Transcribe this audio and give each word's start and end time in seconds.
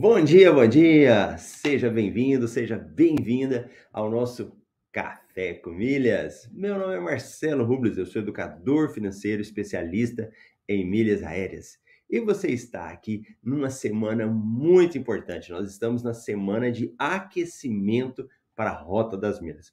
Bom 0.00 0.24
dia, 0.24 0.50
bom 0.50 0.66
dia! 0.66 1.36
Seja 1.36 1.90
bem-vindo, 1.90 2.48
seja 2.48 2.78
bem-vinda 2.78 3.68
ao 3.92 4.10
nosso 4.10 4.50
Café 4.90 5.52
com 5.52 5.68
Milhas. 5.68 6.48
Meu 6.50 6.78
nome 6.78 6.94
é 6.94 7.00
Marcelo 7.00 7.66
Rubles, 7.66 7.98
eu 7.98 8.06
sou 8.06 8.22
educador 8.22 8.94
financeiro 8.94 9.42
especialista 9.42 10.32
em 10.66 10.88
milhas 10.88 11.22
aéreas. 11.22 11.78
E 12.08 12.18
você 12.18 12.48
está 12.48 12.88
aqui 12.88 13.26
numa 13.42 13.68
semana 13.68 14.26
muito 14.26 14.96
importante. 14.96 15.52
Nós 15.52 15.70
estamos 15.70 16.02
na 16.02 16.14
semana 16.14 16.72
de 16.72 16.94
aquecimento 16.98 18.26
para 18.56 18.70
a 18.70 18.80
Rota 18.80 19.18
das 19.18 19.38
Milhas. 19.38 19.70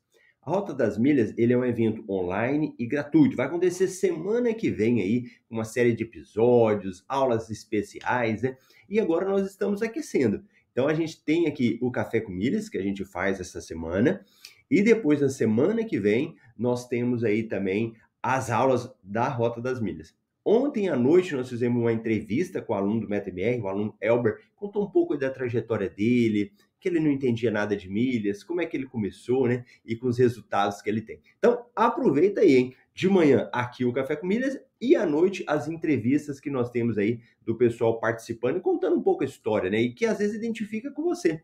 A 0.47 0.49
Rota 0.49 0.73
das 0.73 0.97
Milhas, 0.97 1.33
ele 1.37 1.51
é 1.51 1.57
um 1.57 1.65
evento 1.65 2.05
online 2.09 2.73
e 2.79 2.85
gratuito. 2.85 3.35
Vai 3.35 3.47
acontecer 3.47 3.85
semana 3.89 4.53
que 4.53 4.71
vem 4.71 5.01
aí, 5.01 5.25
uma 5.49 5.65
série 5.65 5.91
de 5.91 6.03
episódios, 6.03 7.03
aulas 7.05 7.49
especiais, 7.49 8.43
né? 8.43 8.55
E 8.87 8.97
agora 8.97 9.27
nós 9.27 9.45
estamos 9.45 9.81
aquecendo. 9.81 10.41
Então 10.71 10.87
a 10.87 10.93
gente 10.93 11.21
tem 11.21 11.47
aqui 11.47 11.77
o 11.81 11.91
Café 11.91 12.21
com 12.21 12.31
Milhas, 12.31 12.69
que 12.69 12.77
a 12.77 12.81
gente 12.81 13.03
faz 13.03 13.41
essa 13.41 13.59
semana, 13.59 14.25
e 14.71 14.81
depois 14.81 15.19
na 15.19 15.27
semana 15.27 15.83
que 15.83 15.99
vem 15.99 16.37
nós 16.57 16.87
temos 16.87 17.25
aí 17.25 17.43
também 17.43 17.93
as 18.23 18.49
aulas 18.49 18.89
da 19.03 19.27
Rota 19.27 19.59
das 19.59 19.81
Milhas. 19.81 20.15
Ontem 20.45 20.87
à 20.87 20.95
noite 20.95 21.35
nós 21.35 21.49
fizemos 21.49 21.77
uma 21.77 21.91
entrevista 21.91 22.61
com 22.61 22.71
o 22.71 22.75
aluno 22.77 23.01
do 23.01 23.09
MetaMR, 23.09 23.59
o 23.61 23.67
aluno 23.67 23.97
Elber, 23.99 24.37
contou 24.55 24.85
um 24.85 24.89
pouco 24.89 25.17
da 25.17 25.29
trajetória 25.29 25.89
dele, 25.89 26.53
que 26.79 26.87
ele 26.87 26.99
não 26.99 27.11
entendia 27.11 27.51
nada 27.51 27.75
de 27.75 27.89
milhas, 27.89 28.43
como 28.43 28.61
é 28.61 28.65
que 28.65 28.77
ele 28.77 28.85
começou, 28.85 29.47
né? 29.47 29.65
E 29.85 29.95
com 29.95 30.07
os 30.07 30.17
resultados 30.17 30.81
que 30.81 30.89
ele 30.89 31.01
tem. 31.01 31.19
Então, 31.37 31.65
aproveita 31.75 32.41
aí, 32.41 32.55
hein? 32.55 32.75
De 32.93 33.07
manhã 33.09 33.49
aqui 33.53 33.85
o 33.85 33.93
Café 33.93 34.15
com 34.15 34.27
Milhas 34.27 34.59
e 34.79 34.95
à 34.95 35.05
noite 35.05 35.43
as 35.47 35.67
entrevistas 35.67 36.39
que 36.39 36.49
nós 36.49 36.69
temos 36.69 36.97
aí 36.97 37.19
do 37.43 37.55
pessoal 37.55 37.99
participando 37.99 38.57
e 38.57 38.61
contando 38.61 38.95
um 38.95 39.01
pouco 39.01 39.23
a 39.23 39.27
história, 39.27 39.69
né? 39.69 39.79
E 39.81 39.93
que 39.93 40.05
às 40.05 40.19
vezes 40.19 40.35
identifica 40.35 40.91
com 40.91 41.03
você, 41.03 41.41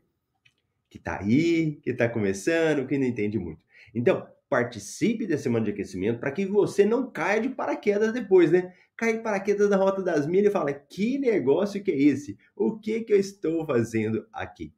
que 0.90 1.00
tá 1.00 1.20
aí, 1.20 1.80
que 1.82 1.94
tá 1.94 2.08
começando, 2.10 2.88
que 2.88 2.98
não 2.98 3.06
entende 3.06 3.40
muito. 3.40 3.64
Então, 3.94 4.28
participe 4.50 5.26
da 5.26 5.36
semana 5.36 5.66
de 5.66 5.72
aquecimento 5.72 6.20
para 6.20 6.32
que 6.32 6.46
você 6.46 6.86
não 6.86 7.10
caia 7.10 7.42
de 7.42 7.50
paraquedas 7.50 8.14
depois, 8.14 8.52
né? 8.52 8.72
Cair 8.96 9.18
de 9.18 9.24
paraquedas 9.24 9.68
na 9.68 9.78
rota 9.78 10.04
das 10.04 10.28
milhas 10.28 10.50
e 10.50 10.54
fala: 10.54 10.72
que 10.72 11.18
negócio 11.18 11.84
que 11.84 11.90
é 11.90 12.00
esse? 12.00 12.38
O 12.56 12.78
que 12.78 13.02
que 13.02 13.14
eu 13.14 13.20
estou 13.20 13.66
fazendo 13.66 14.28
aqui? 14.32 14.72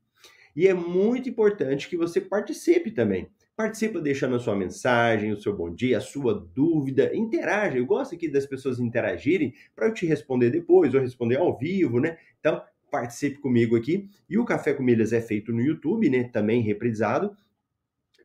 E 0.55 0.67
é 0.67 0.73
muito 0.73 1.27
importante 1.27 1.89
que 1.89 1.97
você 1.97 2.21
participe 2.21 2.89
também. 2.91 3.27
Participa 3.55 3.99
deixando 3.99 4.35
a 4.35 4.39
sua 4.39 4.55
mensagem, 4.55 5.31
o 5.31 5.39
seu 5.39 5.55
bom 5.55 5.73
dia, 5.73 5.97
a 5.97 6.01
sua 6.01 6.33
dúvida, 6.33 7.15
interaja. 7.15 7.77
Eu 7.77 7.85
gosto 7.85 8.15
aqui 8.15 8.29
das 8.29 8.45
pessoas 8.45 8.79
interagirem 8.79 9.53
para 9.75 9.87
eu 9.87 9.93
te 9.93 10.05
responder 10.05 10.49
depois 10.49 10.93
ou 10.93 11.01
responder 11.01 11.37
ao 11.37 11.57
vivo, 11.57 11.99
né? 11.99 12.17
Então, 12.39 12.61
participe 12.89 13.39
comigo 13.39 13.75
aqui. 13.75 14.09
E 14.29 14.37
o 14.37 14.45
Café 14.45 14.73
com 14.73 14.83
Milhas 14.83 15.11
é 15.11 15.21
feito 15.21 15.51
no 15.51 15.61
YouTube, 15.61 16.09
né? 16.09 16.23
Também 16.25 16.61
reprisado. 16.61 17.35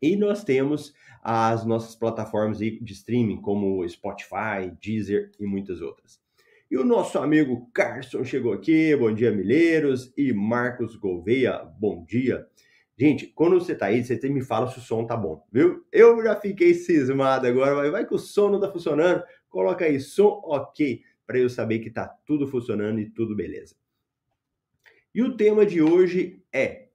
E 0.01 0.17
nós 0.17 0.45
temos 0.45 0.95
as 1.23 1.65
nossas 1.67 1.95
plataformas 1.95 2.59
de 2.59 2.81
streaming, 2.93 3.41
como 3.41 3.87
Spotify, 3.89 4.71
Deezer 4.81 5.31
e 5.39 5.47
muitas 5.47 5.81
outras. 5.81 6.20
E 6.71 6.77
o 6.77 6.85
nosso 6.85 7.19
amigo 7.19 7.69
Carson 7.75 8.23
chegou 8.23 8.53
aqui, 8.53 8.95
bom 8.95 9.13
dia, 9.13 9.33
Milheiros, 9.33 10.13
e 10.17 10.33
Marcos 10.33 10.95
Gouveia, 10.95 11.59
bom 11.59 12.05
dia. 12.05 12.47
Gente, 12.97 13.27
quando 13.27 13.59
você 13.59 13.75
tá 13.75 13.87
aí, 13.87 14.05
você 14.05 14.17
me 14.29 14.41
fala 14.41 14.71
se 14.71 14.79
o 14.79 14.81
som 14.81 15.05
tá 15.05 15.17
bom, 15.17 15.45
viu? 15.51 15.85
Eu 15.91 16.23
já 16.23 16.37
fiquei 16.37 16.73
cismado 16.75 17.49
agora, 17.49 17.75
mas 17.75 17.91
vai 17.91 18.07
que 18.07 18.15
o 18.15 18.21
som 18.21 18.51
não 18.51 18.61
tá 18.61 18.71
funcionando, 18.71 19.25
coloca 19.49 19.85
aí 19.85 19.99
som 19.99 20.41
ok, 20.45 21.03
para 21.27 21.41
eu 21.41 21.51
saber 21.51 21.81
que 21.81 21.91
tá 21.91 22.07
tudo 22.25 22.47
funcionando 22.47 23.01
e 23.01 23.11
tudo 23.11 23.35
beleza. 23.35 23.75
E 25.13 25.25
o 25.25 25.37
tema 25.37 25.67
de 25.67 25.83
hoje 25.83 26.41
é 26.53 26.87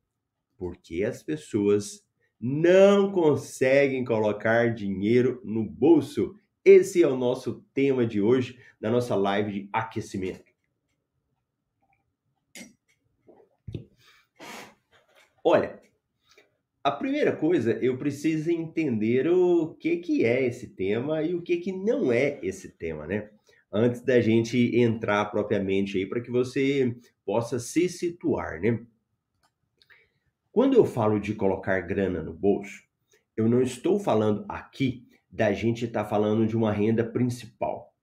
por 0.57 0.77
que 0.77 1.03
as 1.03 1.21
pessoas 1.21 2.01
não 2.39 3.11
conseguem 3.11 4.05
colocar 4.05 4.73
dinheiro 4.73 5.41
no 5.43 5.65
bolso? 5.65 6.39
Esse 6.65 7.03
é 7.03 7.07
o 7.07 7.15
nosso 7.15 7.63
tema 7.75 8.07
de 8.07 8.19
hoje, 8.19 8.59
da 8.81 8.89
nossa 8.89 9.15
live 9.15 9.51
de 9.51 9.69
aquecimento. 9.71 10.51
Olha, 15.43 15.79
a 16.83 16.89
primeira 16.89 17.35
coisa, 17.35 17.73
eu 17.73 17.99
preciso 17.99 18.49
entender 18.49 19.27
o 19.27 19.75
que, 19.75 19.97
que 19.97 20.25
é 20.25 20.43
esse 20.43 20.69
tema 20.69 21.21
e 21.21 21.35
o 21.35 21.41
que, 21.43 21.57
que 21.57 21.71
não 21.71 22.11
é 22.11 22.39
esse 22.41 22.71
tema, 22.71 23.05
né? 23.05 23.29
Antes 23.71 24.01
da 24.01 24.19
gente 24.19 24.75
entrar 24.75 25.25
propriamente 25.25 25.99
aí 25.99 26.07
para 26.07 26.21
que 26.21 26.31
você 26.31 26.97
possa 27.23 27.59
se 27.59 27.87
situar, 27.87 28.59
né? 28.59 28.83
Quando 30.51 30.73
eu 30.73 30.85
falo 30.85 31.19
de 31.19 31.35
colocar 31.35 31.79
grana 31.81 32.23
no 32.23 32.33
bolso, 32.33 32.81
eu 33.37 33.47
não 33.47 33.61
estou 33.61 33.99
falando 33.99 34.43
aqui 34.49 35.05
da 35.35 35.51
gente 35.51 35.83
estar 35.83 36.03
tá 36.03 36.09
falando 36.09 36.47
de 36.47 36.55
uma 36.55 36.71
renda 36.71 37.03
principal. 37.03 37.93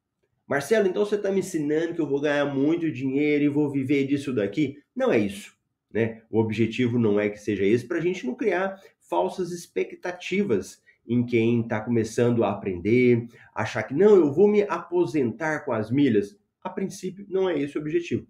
Marcelo, 0.46 0.86
então 0.86 1.04
você 1.04 1.14
está 1.14 1.32
me 1.32 1.40
ensinando 1.40 1.94
que 1.94 2.00
eu 2.00 2.06
vou 2.06 2.20
ganhar 2.20 2.44
muito 2.44 2.92
dinheiro 2.92 3.44
e 3.44 3.48
vou 3.48 3.70
viver 3.70 4.06
disso 4.06 4.34
daqui? 4.34 4.76
Não 4.94 5.10
é 5.10 5.18
isso. 5.18 5.56
Né? 5.90 6.22
O 6.30 6.38
objetivo 6.38 6.98
não 6.98 7.18
é 7.18 7.30
que 7.30 7.38
seja 7.38 7.64
esse, 7.64 7.86
para 7.86 7.96
a 7.96 8.00
gente 8.02 8.26
não 8.26 8.34
criar 8.34 8.78
falsas 9.00 9.50
expectativas 9.50 10.82
em 11.06 11.24
quem 11.24 11.62
está 11.62 11.80
começando 11.80 12.44
a 12.44 12.50
aprender, 12.50 13.26
achar 13.54 13.82
que 13.82 13.94
não, 13.94 14.14
eu 14.14 14.32
vou 14.32 14.46
me 14.46 14.62
aposentar 14.62 15.60
com 15.60 15.72
as 15.72 15.90
milhas. 15.90 16.38
A 16.62 16.68
princípio, 16.68 17.26
não 17.28 17.48
é 17.48 17.58
esse 17.58 17.76
o 17.78 17.80
objetivo. 17.80 18.26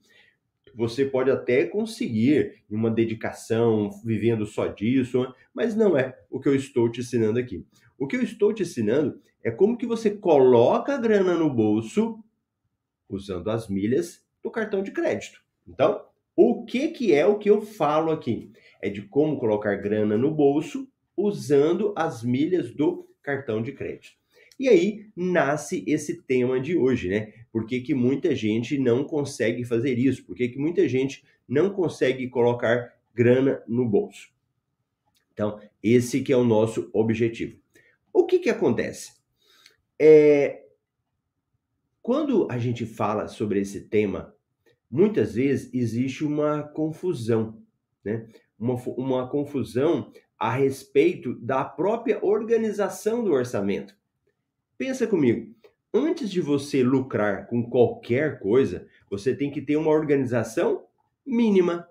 Você 0.75 1.05
pode 1.05 1.31
até 1.31 1.67
conseguir 1.67 2.63
uma 2.71 2.91
dedicação, 2.91 3.91
vivendo 4.05 4.47
só 4.47 4.69
disso, 4.69 5.27
mas 5.53 5.75
não 5.75 5.99
é 5.99 6.17
o 6.31 6.41
que 6.41 6.49
eu 6.49 6.55
estou 6.55 6.89
te 6.89 7.01
ensinando 7.01 7.39
aqui. 7.39 7.65
O 8.03 8.07
que 8.09 8.17
eu 8.17 8.23
estou 8.25 8.53
te 8.53 8.65
ensinando 8.65 9.21
é 9.45 9.51
como 9.53 9.79
que 9.79 9.87
você 9.87 10.11
coloca 10.11 10.93
a 10.93 10.99
grana 10.99 11.35
no 11.35 11.49
bolso 11.49 12.19
usando 13.09 13.49
as 13.49 13.69
milhas 13.69 14.27
do 14.43 14.51
cartão 14.51 14.83
de 14.83 14.91
crédito. 14.91 15.41
Então, 15.69 16.05
o 16.35 16.65
que 16.65 16.89
que 16.89 17.15
é 17.15 17.25
o 17.25 17.39
que 17.39 17.49
eu 17.49 17.63
falo 17.63 18.11
aqui? 18.11 18.51
É 18.83 18.89
de 18.89 19.03
como 19.03 19.39
colocar 19.39 19.77
grana 19.77 20.19
no 20.19 20.33
bolso 20.33 20.89
usando 21.17 21.93
as 21.95 22.25
milhas 22.25 22.75
do 22.75 23.09
cartão 23.23 23.63
de 23.63 23.71
crédito. 23.71 24.17
E 24.59 24.69
aí 24.69 25.07
nasce 25.15 25.85
esse 25.87 26.21
tema 26.23 26.59
de 26.59 26.77
hoje, 26.77 27.09
né? 27.09 27.33
Por 27.53 27.67
que, 27.67 27.83
que 27.83 27.95
muita 27.95 28.35
gente 28.35 28.77
não 28.79 29.05
consegue 29.05 29.65
fazer 29.65 29.97
isso? 29.97 30.25
Por 30.25 30.35
que, 30.35 30.49
que 30.49 30.59
muita 30.59 30.89
gente 30.89 31.23
não 31.47 31.71
consegue 31.71 32.29
colocar 32.29 32.97
grana 33.15 33.63
no 33.69 33.89
bolso? 33.89 34.29
Então, 35.33 35.61
esse 35.81 36.21
que 36.21 36.33
é 36.33 36.37
o 36.37 36.43
nosso 36.43 36.91
objetivo. 36.93 37.62
O 38.13 38.27
que, 38.27 38.39
que 38.39 38.51
acontece? 38.51 39.13
É, 39.99 40.65
quando 42.03 42.49
a 42.51 42.59
gente 42.59 42.85
fala 42.85 43.29
sobre 43.29 43.61
esse 43.61 43.89
tema, 43.89 44.35
muitas 44.91 45.35
vezes 45.35 45.73
existe 45.73 46.25
uma 46.25 46.63
confusão, 46.63 47.63
né? 48.05 48.29
Uma, 48.59 48.75
uma 48.97 49.29
confusão 49.29 50.13
a 50.39 50.51
respeito 50.51 51.35
da 51.35 51.65
própria 51.65 52.19
organização 52.25 53.23
do 53.23 53.33
orçamento. 53.33 53.97
Pensa 54.77 55.07
comigo, 55.07 55.55
antes 55.95 56.31
de 56.31 56.41
você 56.41 56.83
lucrar 56.83 57.47
com 57.47 57.69
qualquer 57.69 58.41
coisa, 58.41 58.89
você 59.09 59.35
tem 59.37 59.51
que 59.51 59.63
ter 59.63 59.77
uma 59.77 59.91
organização 59.91 60.85
mínima. 61.25 61.87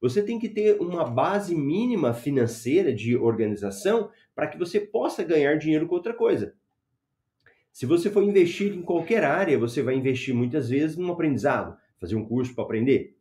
Você 0.00 0.22
tem 0.22 0.38
que 0.38 0.48
ter 0.48 0.80
uma 0.80 1.04
base 1.04 1.54
mínima 1.54 2.14
financeira 2.14 2.94
de 2.94 3.16
organização 3.16 4.10
para 4.36 4.46
que 4.46 4.58
você 4.58 4.78
possa 4.78 5.24
ganhar 5.24 5.56
dinheiro 5.56 5.88
com 5.88 5.94
outra 5.94 6.12
coisa. 6.12 6.54
Se 7.72 7.86
você 7.86 8.10
for 8.10 8.22
investir 8.22 8.74
em 8.74 8.82
qualquer 8.82 9.24
área, 9.24 9.58
você 9.58 9.82
vai 9.82 9.94
investir 9.94 10.34
muitas 10.34 10.68
vezes 10.68 10.98
no 10.98 11.10
aprendizado, 11.10 11.74
fazer 11.98 12.16
um 12.16 12.24
curso 12.24 12.54
para 12.54 12.64
aprender. 12.64 13.16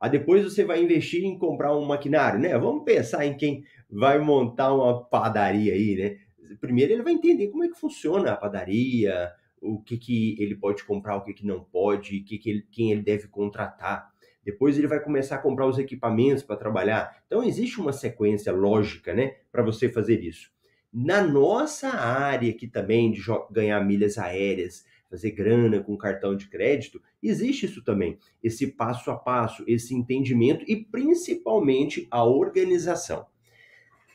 Aí 0.00 0.10
depois 0.10 0.44
você 0.44 0.64
vai 0.64 0.80
investir 0.82 1.24
em 1.24 1.36
comprar 1.36 1.76
um 1.76 1.84
maquinário, 1.84 2.38
né? 2.38 2.56
Vamos 2.56 2.84
pensar 2.84 3.26
em 3.26 3.36
quem 3.36 3.64
vai 3.90 4.18
montar 4.20 4.72
uma 4.72 5.04
padaria 5.04 5.74
aí, 5.74 5.96
né? 5.96 6.56
Primeiro 6.60 6.92
ele 6.92 7.02
vai 7.02 7.14
entender 7.14 7.48
como 7.48 7.64
é 7.64 7.68
que 7.68 7.78
funciona 7.78 8.32
a 8.32 8.36
padaria, 8.36 9.30
o 9.60 9.82
que, 9.82 9.98
que 9.98 10.36
ele 10.40 10.54
pode 10.54 10.84
comprar, 10.84 11.16
o 11.16 11.24
que, 11.24 11.34
que 11.34 11.46
não 11.46 11.62
pode, 11.64 12.20
que 12.20 12.38
que 12.38 12.50
ele, 12.50 12.66
quem 12.70 12.92
ele 12.92 13.02
deve 13.02 13.26
contratar. 13.26 14.08
Depois 14.44 14.78
ele 14.78 14.86
vai 14.86 15.00
começar 15.00 15.36
a 15.36 15.40
comprar 15.40 15.66
os 15.66 15.78
equipamentos 15.78 16.42
para 16.42 16.56
trabalhar. 16.56 17.22
Então 17.26 17.42
existe 17.42 17.80
uma 17.80 17.92
sequência 17.92 18.52
lógica, 18.52 19.12
né, 19.12 19.36
para 19.52 19.62
você 19.62 19.88
fazer 19.88 20.20
isso. 20.24 20.50
Na 20.92 21.22
nossa 21.22 21.88
área 21.88 22.50
aqui 22.50 22.66
também 22.66 23.12
de 23.12 23.22
ganhar 23.50 23.80
milhas 23.84 24.18
aéreas, 24.18 24.84
fazer 25.08 25.32
grana 25.32 25.80
com 25.80 25.96
cartão 25.96 26.36
de 26.36 26.48
crédito, 26.48 27.00
existe 27.22 27.66
isso 27.66 27.82
também. 27.82 28.18
Esse 28.42 28.68
passo 28.68 29.10
a 29.10 29.16
passo, 29.16 29.64
esse 29.66 29.94
entendimento 29.94 30.64
e 30.68 30.76
principalmente 30.76 32.06
a 32.10 32.24
organização. 32.24 33.26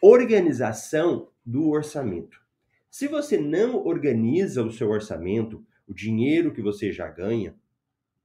Organização 0.02 1.30
do 1.46 1.70
orçamento. 1.70 2.42
Se 2.90 3.08
você 3.08 3.38
não 3.38 3.86
organiza 3.86 4.64
o 4.64 4.72
seu 4.72 4.90
orçamento, 4.90 5.66
o 5.88 5.94
dinheiro 5.94 6.54
que 6.54 6.62
você 6.62 6.92
já 6.92 7.08
ganha, 7.08 7.56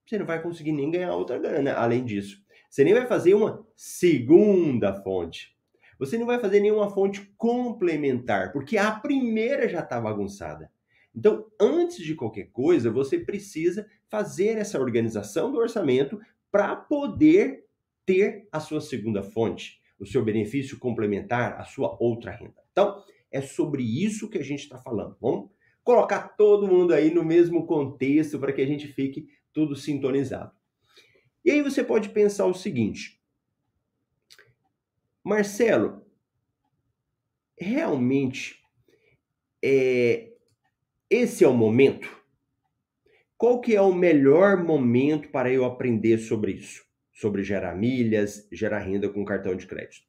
você 0.06 0.18
não 0.18 0.26
vai 0.26 0.42
conseguir 0.42 0.72
nem 0.72 0.90
ganhar 0.90 1.14
outra 1.14 1.38
grana. 1.38 1.72
Além 1.74 2.04
disso, 2.04 2.42
você 2.68 2.84
nem 2.84 2.94
vai 2.94 3.06
fazer 3.06 3.34
uma 3.34 3.66
segunda 3.74 4.94
fonte. 5.02 5.56
Você 6.00 6.16
não 6.16 6.24
vai 6.24 6.40
fazer 6.40 6.60
nenhuma 6.60 6.88
fonte 6.88 7.30
complementar, 7.36 8.52
porque 8.52 8.78
a 8.78 8.90
primeira 8.90 9.68
já 9.68 9.80
está 9.80 10.00
bagunçada. 10.00 10.72
Então, 11.14 11.46
antes 11.60 11.98
de 11.98 12.14
qualquer 12.14 12.46
coisa, 12.50 12.90
você 12.90 13.18
precisa 13.18 13.86
fazer 14.08 14.56
essa 14.56 14.80
organização 14.80 15.52
do 15.52 15.58
orçamento 15.58 16.18
para 16.50 16.74
poder 16.74 17.66
ter 18.06 18.48
a 18.50 18.58
sua 18.58 18.80
segunda 18.80 19.22
fonte, 19.22 19.78
o 19.98 20.06
seu 20.06 20.24
benefício 20.24 20.78
complementar, 20.78 21.60
a 21.60 21.64
sua 21.64 21.94
outra 22.00 22.30
renda. 22.30 22.62
Então, 22.72 23.04
é 23.30 23.42
sobre 23.42 23.82
isso 23.82 24.30
que 24.30 24.38
a 24.38 24.42
gente 24.42 24.60
está 24.62 24.78
falando. 24.78 25.18
Vamos 25.20 25.50
colocar 25.84 26.28
todo 26.30 26.66
mundo 26.66 26.94
aí 26.94 27.12
no 27.12 27.22
mesmo 27.22 27.66
contexto 27.66 28.38
para 28.38 28.54
que 28.54 28.62
a 28.62 28.66
gente 28.66 28.88
fique 28.88 29.28
tudo 29.52 29.76
sintonizado. 29.76 30.52
E 31.44 31.50
aí 31.50 31.60
você 31.60 31.84
pode 31.84 32.08
pensar 32.08 32.46
o 32.46 32.54
seguinte: 32.54 33.19
Marcelo, 35.22 36.04
realmente 37.58 38.60
é, 39.62 40.32
esse 41.08 41.44
é 41.44 41.48
o 41.48 41.52
momento? 41.52 42.08
Qual 43.36 43.60
que 43.60 43.74
é 43.74 43.80
o 43.80 43.92
melhor 43.92 44.62
momento 44.62 45.28
para 45.28 45.52
eu 45.52 45.64
aprender 45.64 46.18
sobre 46.18 46.52
isso? 46.52 46.84
Sobre 47.12 47.42
gerar 47.42 47.74
milhas, 47.74 48.48
gerar 48.50 48.78
renda 48.78 49.08
com 49.08 49.24
cartão 49.24 49.54
de 49.54 49.66
crédito. 49.66 50.04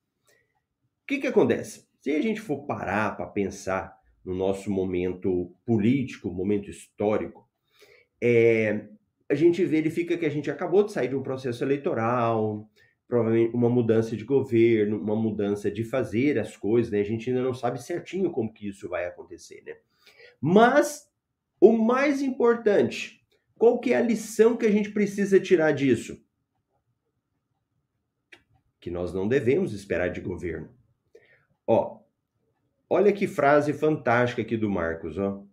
O 1.03 1.07
que, 1.07 1.19
que 1.19 1.27
acontece? 1.27 1.87
Se 1.99 2.11
a 2.11 2.21
gente 2.21 2.39
for 2.39 2.65
parar 2.65 3.17
para 3.17 3.27
pensar 3.27 3.97
no 4.23 4.33
nosso 4.33 4.71
momento 4.71 5.53
político, 5.65 6.31
momento 6.31 6.69
histórico, 6.69 7.49
é, 8.21 8.87
a 9.29 9.35
gente 9.35 9.63
verifica 9.65 10.17
que 10.17 10.25
a 10.25 10.29
gente 10.29 10.49
acabou 10.49 10.83
de 10.83 10.91
sair 10.91 11.09
de 11.09 11.15
um 11.15 11.23
processo 11.23 11.63
eleitoral, 11.63 12.69
provavelmente 13.11 13.53
uma 13.53 13.69
mudança 13.69 14.15
de 14.15 14.23
governo, 14.23 14.97
uma 14.97 15.17
mudança 15.17 15.69
de 15.69 15.83
fazer 15.83 16.39
as 16.39 16.55
coisas, 16.55 16.89
né? 16.89 17.01
A 17.01 17.03
gente 17.03 17.29
ainda 17.29 17.43
não 17.43 17.53
sabe 17.53 17.83
certinho 17.83 18.31
como 18.31 18.53
que 18.53 18.69
isso 18.69 18.87
vai 18.87 19.05
acontecer, 19.05 19.61
né? 19.65 19.75
Mas 20.39 21.11
o 21.59 21.73
mais 21.73 22.21
importante, 22.21 23.21
qual 23.57 23.81
que 23.81 23.91
é 23.91 23.97
a 23.97 24.01
lição 24.01 24.55
que 24.55 24.65
a 24.65 24.71
gente 24.71 24.91
precisa 24.91 25.41
tirar 25.41 25.73
disso? 25.73 26.25
Que 28.79 28.89
nós 28.89 29.13
não 29.13 29.27
devemos 29.27 29.73
esperar 29.73 30.07
de 30.07 30.21
governo. 30.21 30.73
Ó, 31.67 31.99
olha 32.89 33.11
que 33.11 33.27
frase 33.27 33.73
fantástica 33.73 34.41
aqui 34.41 34.55
do 34.55 34.69
Marcos, 34.69 35.17
ó. 35.17 35.43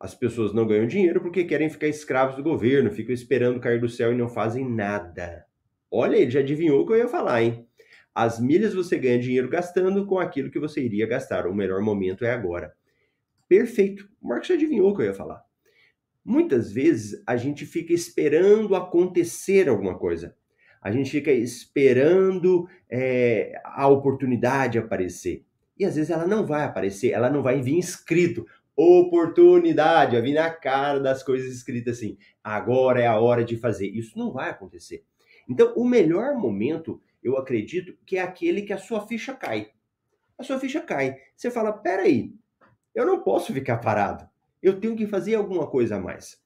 As 0.00 0.16
pessoas 0.16 0.52
não 0.52 0.66
ganham 0.66 0.88
dinheiro 0.88 1.20
porque 1.20 1.44
querem 1.44 1.70
ficar 1.70 1.86
escravos 1.86 2.34
do 2.34 2.42
governo, 2.42 2.90
ficam 2.90 3.14
esperando 3.14 3.60
cair 3.60 3.80
do 3.80 3.88
céu 3.88 4.12
e 4.12 4.16
não 4.16 4.28
fazem 4.28 4.68
nada. 4.68 5.47
Olha, 5.90 6.16
ele 6.16 6.30
já 6.30 6.40
adivinhou 6.40 6.82
o 6.82 6.86
que 6.86 6.92
eu 6.92 6.98
ia 6.98 7.08
falar, 7.08 7.42
hein? 7.42 7.66
As 8.14 8.40
milhas 8.40 8.74
você 8.74 8.98
ganha 8.98 9.18
dinheiro 9.18 9.48
gastando 9.48 10.04
com 10.06 10.18
aquilo 10.18 10.50
que 10.50 10.58
você 10.58 10.80
iria 10.80 11.06
gastar. 11.06 11.46
O 11.46 11.54
melhor 11.54 11.80
momento 11.80 12.24
é 12.24 12.32
agora. 12.32 12.74
Perfeito. 13.48 14.08
O 14.20 14.28
Marcos 14.28 14.48
já 14.48 14.54
adivinhou 14.54 14.90
o 14.90 14.96
que 14.96 15.02
eu 15.02 15.06
ia 15.06 15.14
falar. 15.14 15.42
Muitas 16.24 16.70
vezes 16.70 17.22
a 17.26 17.36
gente 17.36 17.64
fica 17.64 17.92
esperando 17.92 18.74
acontecer 18.74 19.68
alguma 19.68 19.96
coisa. 19.96 20.36
A 20.82 20.90
gente 20.90 21.10
fica 21.10 21.32
esperando 21.32 22.68
é, 22.90 23.60
a 23.64 23.88
oportunidade 23.88 24.78
aparecer. 24.78 25.44
E 25.78 25.84
às 25.84 25.94
vezes 25.94 26.10
ela 26.10 26.26
não 26.26 26.44
vai 26.44 26.64
aparecer, 26.64 27.12
ela 27.12 27.30
não 27.30 27.42
vai 27.42 27.62
vir 27.62 27.78
escrito. 27.78 28.44
Oportunidade, 28.76 30.12
vai 30.12 30.22
vir 30.22 30.34
na 30.34 30.50
cara 30.50 31.00
das 31.00 31.22
coisas 31.22 31.52
escritas 31.52 31.96
assim. 31.96 32.18
Agora 32.42 33.00
é 33.00 33.06
a 33.06 33.18
hora 33.18 33.44
de 33.44 33.56
fazer. 33.56 33.86
Isso 33.86 34.18
não 34.18 34.32
vai 34.32 34.50
acontecer. 34.50 35.04
Então, 35.48 35.72
o 35.74 35.84
melhor 35.84 36.34
momento, 36.34 37.00
eu 37.22 37.36
acredito, 37.36 37.96
que 38.04 38.18
é 38.18 38.22
aquele 38.22 38.62
que 38.62 38.72
a 38.72 38.78
sua 38.78 39.06
ficha 39.06 39.34
cai. 39.34 39.70
A 40.36 40.42
sua 40.42 40.58
ficha 40.58 40.80
cai. 40.80 41.16
Você 41.36 41.50
fala: 41.50 41.72
peraí, 41.72 42.34
eu 42.94 43.06
não 43.06 43.22
posso 43.22 43.52
ficar 43.52 43.78
parado. 43.78 44.28
Eu 44.62 44.78
tenho 44.80 44.96
que 44.96 45.06
fazer 45.06 45.34
alguma 45.34 45.66
coisa 45.66 45.96
a 45.96 46.00
mais. 46.00 46.40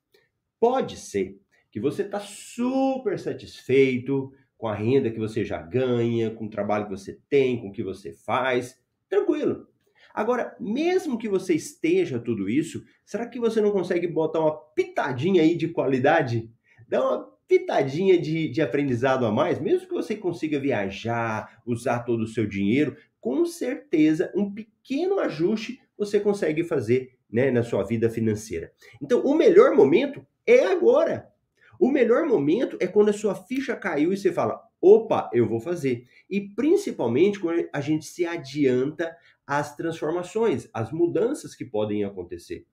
Pode 0.60 0.96
ser 0.96 1.40
que 1.70 1.80
você 1.80 2.02
está 2.02 2.20
super 2.20 3.18
satisfeito 3.18 4.32
com 4.56 4.68
a 4.68 4.74
renda 4.74 5.10
que 5.10 5.18
você 5.18 5.44
já 5.44 5.60
ganha, 5.60 6.30
com 6.30 6.44
o 6.44 6.50
trabalho 6.50 6.84
que 6.84 6.90
você 6.90 7.18
tem, 7.28 7.60
com 7.60 7.68
o 7.68 7.72
que 7.72 7.82
você 7.82 8.12
faz, 8.12 8.80
tranquilo. 9.08 9.66
Agora, 10.14 10.54
mesmo 10.60 11.18
que 11.18 11.28
você 11.28 11.54
esteja 11.54 12.18
tudo 12.18 12.48
isso, 12.48 12.84
será 13.04 13.26
que 13.26 13.40
você 13.40 13.60
não 13.60 13.72
consegue 13.72 14.06
botar 14.06 14.40
uma 14.40 14.56
pitadinha 14.56 15.42
aí 15.42 15.56
de 15.56 15.68
qualidade? 15.68 16.50
Dá 16.86 17.02
uma 17.02 17.32
pitadinha 17.46 18.18
de, 18.18 18.48
de 18.48 18.62
aprendizado 18.62 19.26
a 19.26 19.32
mais, 19.32 19.60
mesmo 19.60 19.86
que 19.86 19.94
você 19.94 20.16
consiga 20.16 20.58
viajar, 20.58 21.60
usar 21.66 22.00
todo 22.00 22.22
o 22.22 22.28
seu 22.28 22.46
dinheiro, 22.46 22.96
com 23.20 23.44
certeza 23.44 24.32
um 24.34 24.52
pequeno 24.52 25.18
ajuste 25.20 25.80
você 25.96 26.18
consegue 26.18 26.64
fazer 26.64 27.14
né, 27.30 27.50
na 27.50 27.62
sua 27.62 27.82
vida 27.84 28.10
financeira. 28.10 28.72
Então, 29.00 29.20
o 29.22 29.34
melhor 29.34 29.74
momento 29.74 30.26
é 30.46 30.66
agora. 30.66 31.30
O 31.78 31.90
melhor 31.90 32.26
momento 32.26 32.76
é 32.80 32.86
quando 32.86 33.08
a 33.08 33.12
sua 33.12 33.34
ficha 33.34 33.74
caiu 33.74 34.12
e 34.12 34.16
você 34.16 34.32
fala: 34.32 34.60
opa, 34.80 35.30
eu 35.32 35.48
vou 35.48 35.60
fazer. 35.60 36.04
E 36.28 36.40
principalmente 36.40 37.38
quando 37.38 37.68
a 37.72 37.80
gente 37.80 38.04
se 38.04 38.26
adianta 38.26 39.16
às 39.46 39.74
transformações, 39.76 40.68
às 40.72 40.92
mudanças 40.92 41.54
que 41.54 41.64
podem 41.64 42.04
acontecer. 42.04 42.66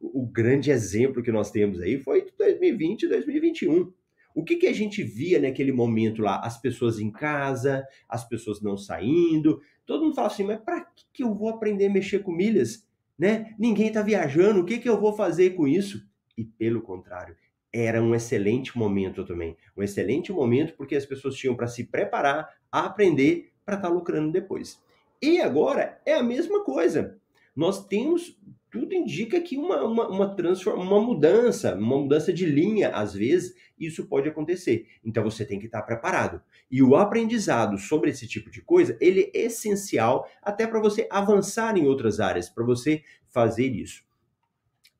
O 0.00 0.26
grande 0.26 0.70
exemplo 0.70 1.22
que 1.22 1.30
nós 1.30 1.50
temos 1.52 1.80
aí 1.80 2.02
foi 2.02 2.26
2020 2.36 3.04
e 3.04 3.08
2021. 3.08 3.92
O 4.34 4.44
que, 4.44 4.56
que 4.56 4.66
a 4.66 4.72
gente 4.72 5.02
via 5.02 5.40
naquele 5.40 5.72
momento 5.72 6.22
lá? 6.22 6.40
As 6.40 6.60
pessoas 6.60 6.98
em 6.98 7.10
casa, 7.10 7.86
as 8.08 8.26
pessoas 8.26 8.62
não 8.62 8.76
saindo. 8.76 9.60
Todo 9.84 10.04
mundo 10.04 10.14
fala 10.14 10.28
assim, 10.28 10.44
mas 10.44 10.60
para 10.60 10.82
que, 10.84 11.04
que 11.12 11.22
eu 11.22 11.34
vou 11.34 11.48
aprender 11.48 11.86
a 11.86 11.90
mexer 11.90 12.20
com 12.20 12.32
milhas? 12.32 12.86
Né? 13.18 13.54
Ninguém 13.58 13.88
está 13.88 14.02
viajando, 14.02 14.60
o 14.60 14.64
que, 14.64 14.78
que 14.78 14.88
eu 14.88 15.00
vou 15.00 15.12
fazer 15.12 15.50
com 15.50 15.68
isso? 15.68 16.04
E 16.36 16.44
pelo 16.44 16.80
contrário, 16.80 17.36
era 17.72 18.02
um 18.02 18.14
excelente 18.14 18.76
momento 18.76 19.24
também. 19.24 19.56
Um 19.76 19.82
excelente 19.82 20.32
momento 20.32 20.74
porque 20.76 20.96
as 20.96 21.06
pessoas 21.06 21.34
tinham 21.34 21.54
para 21.54 21.66
se 21.66 21.84
preparar, 21.84 22.48
aprender 22.70 23.52
para 23.64 23.76
estar 23.76 23.88
tá 23.88 23.94
lucrando 23.94 24.32
depois. 24.32 24.82
E 25.20 25.40
agora 25.40 26.00
é 26.04 26.14
a 26.14 26.22
mesma 26.22 26.64
coisa. 26.64 27.18
Nós 27.54 27.86
temos, 27.86 28.38
tudo 28.70 28.94
indica 28.94 29.40
que 29.40 29.56
uma, 29.56 29.82
uma, 29.84 30.08
uma, 30.08 30.34
transform, 30.34 30.80
uma 30.80 31.00
mudança, 31.00 31.74
uma 31.74 31.98
mudança 31.98 32.32
de 32.32 32.46
linha, 32.46 32.90
às 32.90 33.14
vezes, 33.14 33.54
isso 33.78 34.06
pode 34.06 34.28
acontecer. 34.28 34.86
Então 35.04 35.22
você 35.22 35.44
tem 35.44 35.58
que 35.58 35.66
estar 35.66 35.82
preparado. 35.82 36.40
E 36.70 36.82
o 36.82 36.96
aprendizado 36.96 37.76
sobre 37.78 38.10
esse 38.10 38.26
tipo 38.26 38.50
de 38.50 38.62
coisa, 38.62 38.96
ele 39.00 39.30
é 39.34 39.42
essencial 39.42 40.28
até 40.40 40.66
para 40.66 40.80
você 40.80 41.06
avançar 41.10 41.76
em 41.76 41.86
outras 41.86 42.20
áreas, 42.20 42.48
para 42.48 42.64
você 42.64 43.02
fazer 43.28 43.68
isso. 43.68 44.02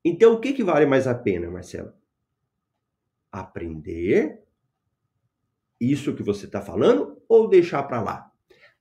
Então, 0.05 0.35
o 0.35 0.41
que, 0.41 0.53
que 0.53 0.65
vale 0.65 0.85
mais 0.85 1.07
a 1.07 1.15
pena, 1.15 1.49
Marcelo? 1.49 1.93
aprender 3.33 4.45
isso 5.81 6.15
que 6.15 6.23
você 6.23 6.45
está 6.45 6.61
falando 6.61 7.21
ou 7.27 7.49
deixar 7.49 7.83
para 7.85 8.03
lá? 8.03 8.31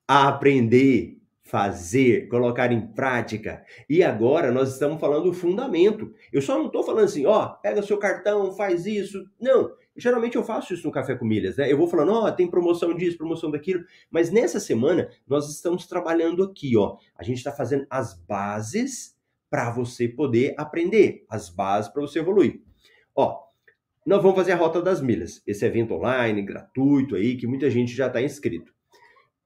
Aprender 0.05 1.20
fazer, 1.43 2.27
colocar 2.27 2.71
em 2.71 2.87
prática. 2.87 3.63
E 3.89 4.03
agora 4.03 4.51
nós 4.51 4.73
estamos 4.73 4.99
falando 4.99 5.25
do 5.25 5.33
fundamento. 5.33 6.13
Eu 6.31 6.41
só 6.41 6.57
não 6.57 6.67
estou 6.67 6.83
falando 6.83 7.05
assim, 7.05 7.25
ó, 7.25 7.47
pega 7.47 7.81
seu 7.81 7.97
cartão, 7.97 8.53
faz 8.53 8.85
isso. 8.85 9.25
Não. 9.39 9.71
Geralmente 9.95 10.37
eu 10.37 10.43
faço 10.43 10.73
isso 10.73 10.87
no 10.87 10.93
Café 10.93 11.15
com 11.15 11.25
Milhas, 11.25 11.57
né? 11.57 11.71
Eu 11.71 11.77
vou 11.77 11.87
falando, 11.87 12.13
ó, 12.13 12.31
tem 12.31 12.49
promoção 12.49 12.95
disso, 12.95 13.17
promoção 13.17 13.51
daquilo. 13.51 13.83
Mas 14.09 14.31
nessa 14.31 14.59
semana 14.59 15.09
nós 15.27 15.49
estamos 15.49 15.85
trabalhando 15.85 16.43
aqui, 16.43 16.77
ó. 16.77 16.95
A 17.17 17.23
gente 17.23 17.37
está 17.37 17.51
fazendo 17.51 17.85
as 17.89 18.13
bases 18.13 19.17
para 19.49 19.69
você 19.69 20.07
poder 20.07 20.55
aprender, 20.57 21.25
as 21.29 21.49
bases 21.49 21.91
para 21.91 22.01
você 22.01 22.19
evoluir. 22.19 22.61
Ó, 23.13 23.37
nós 24.05 24.21
vamos 24.21 24.37
fazer 24.37 24.53
a 24.53 24.55
Rota 24.55 24.81
das 24.81 25.01
Milhas, 25.01 25.43
esse 25.45 25.65
evento 25.65 25.93
online, 25.93 26.41
gratuito 26.41 27.15
aí, 27.15 27.35
que 27.35 27.45
muita 27.45 27.69
gente 27.69 27.93
já 27.93 28.07
está 28.07 28.21
inscrito. 28.21 28.73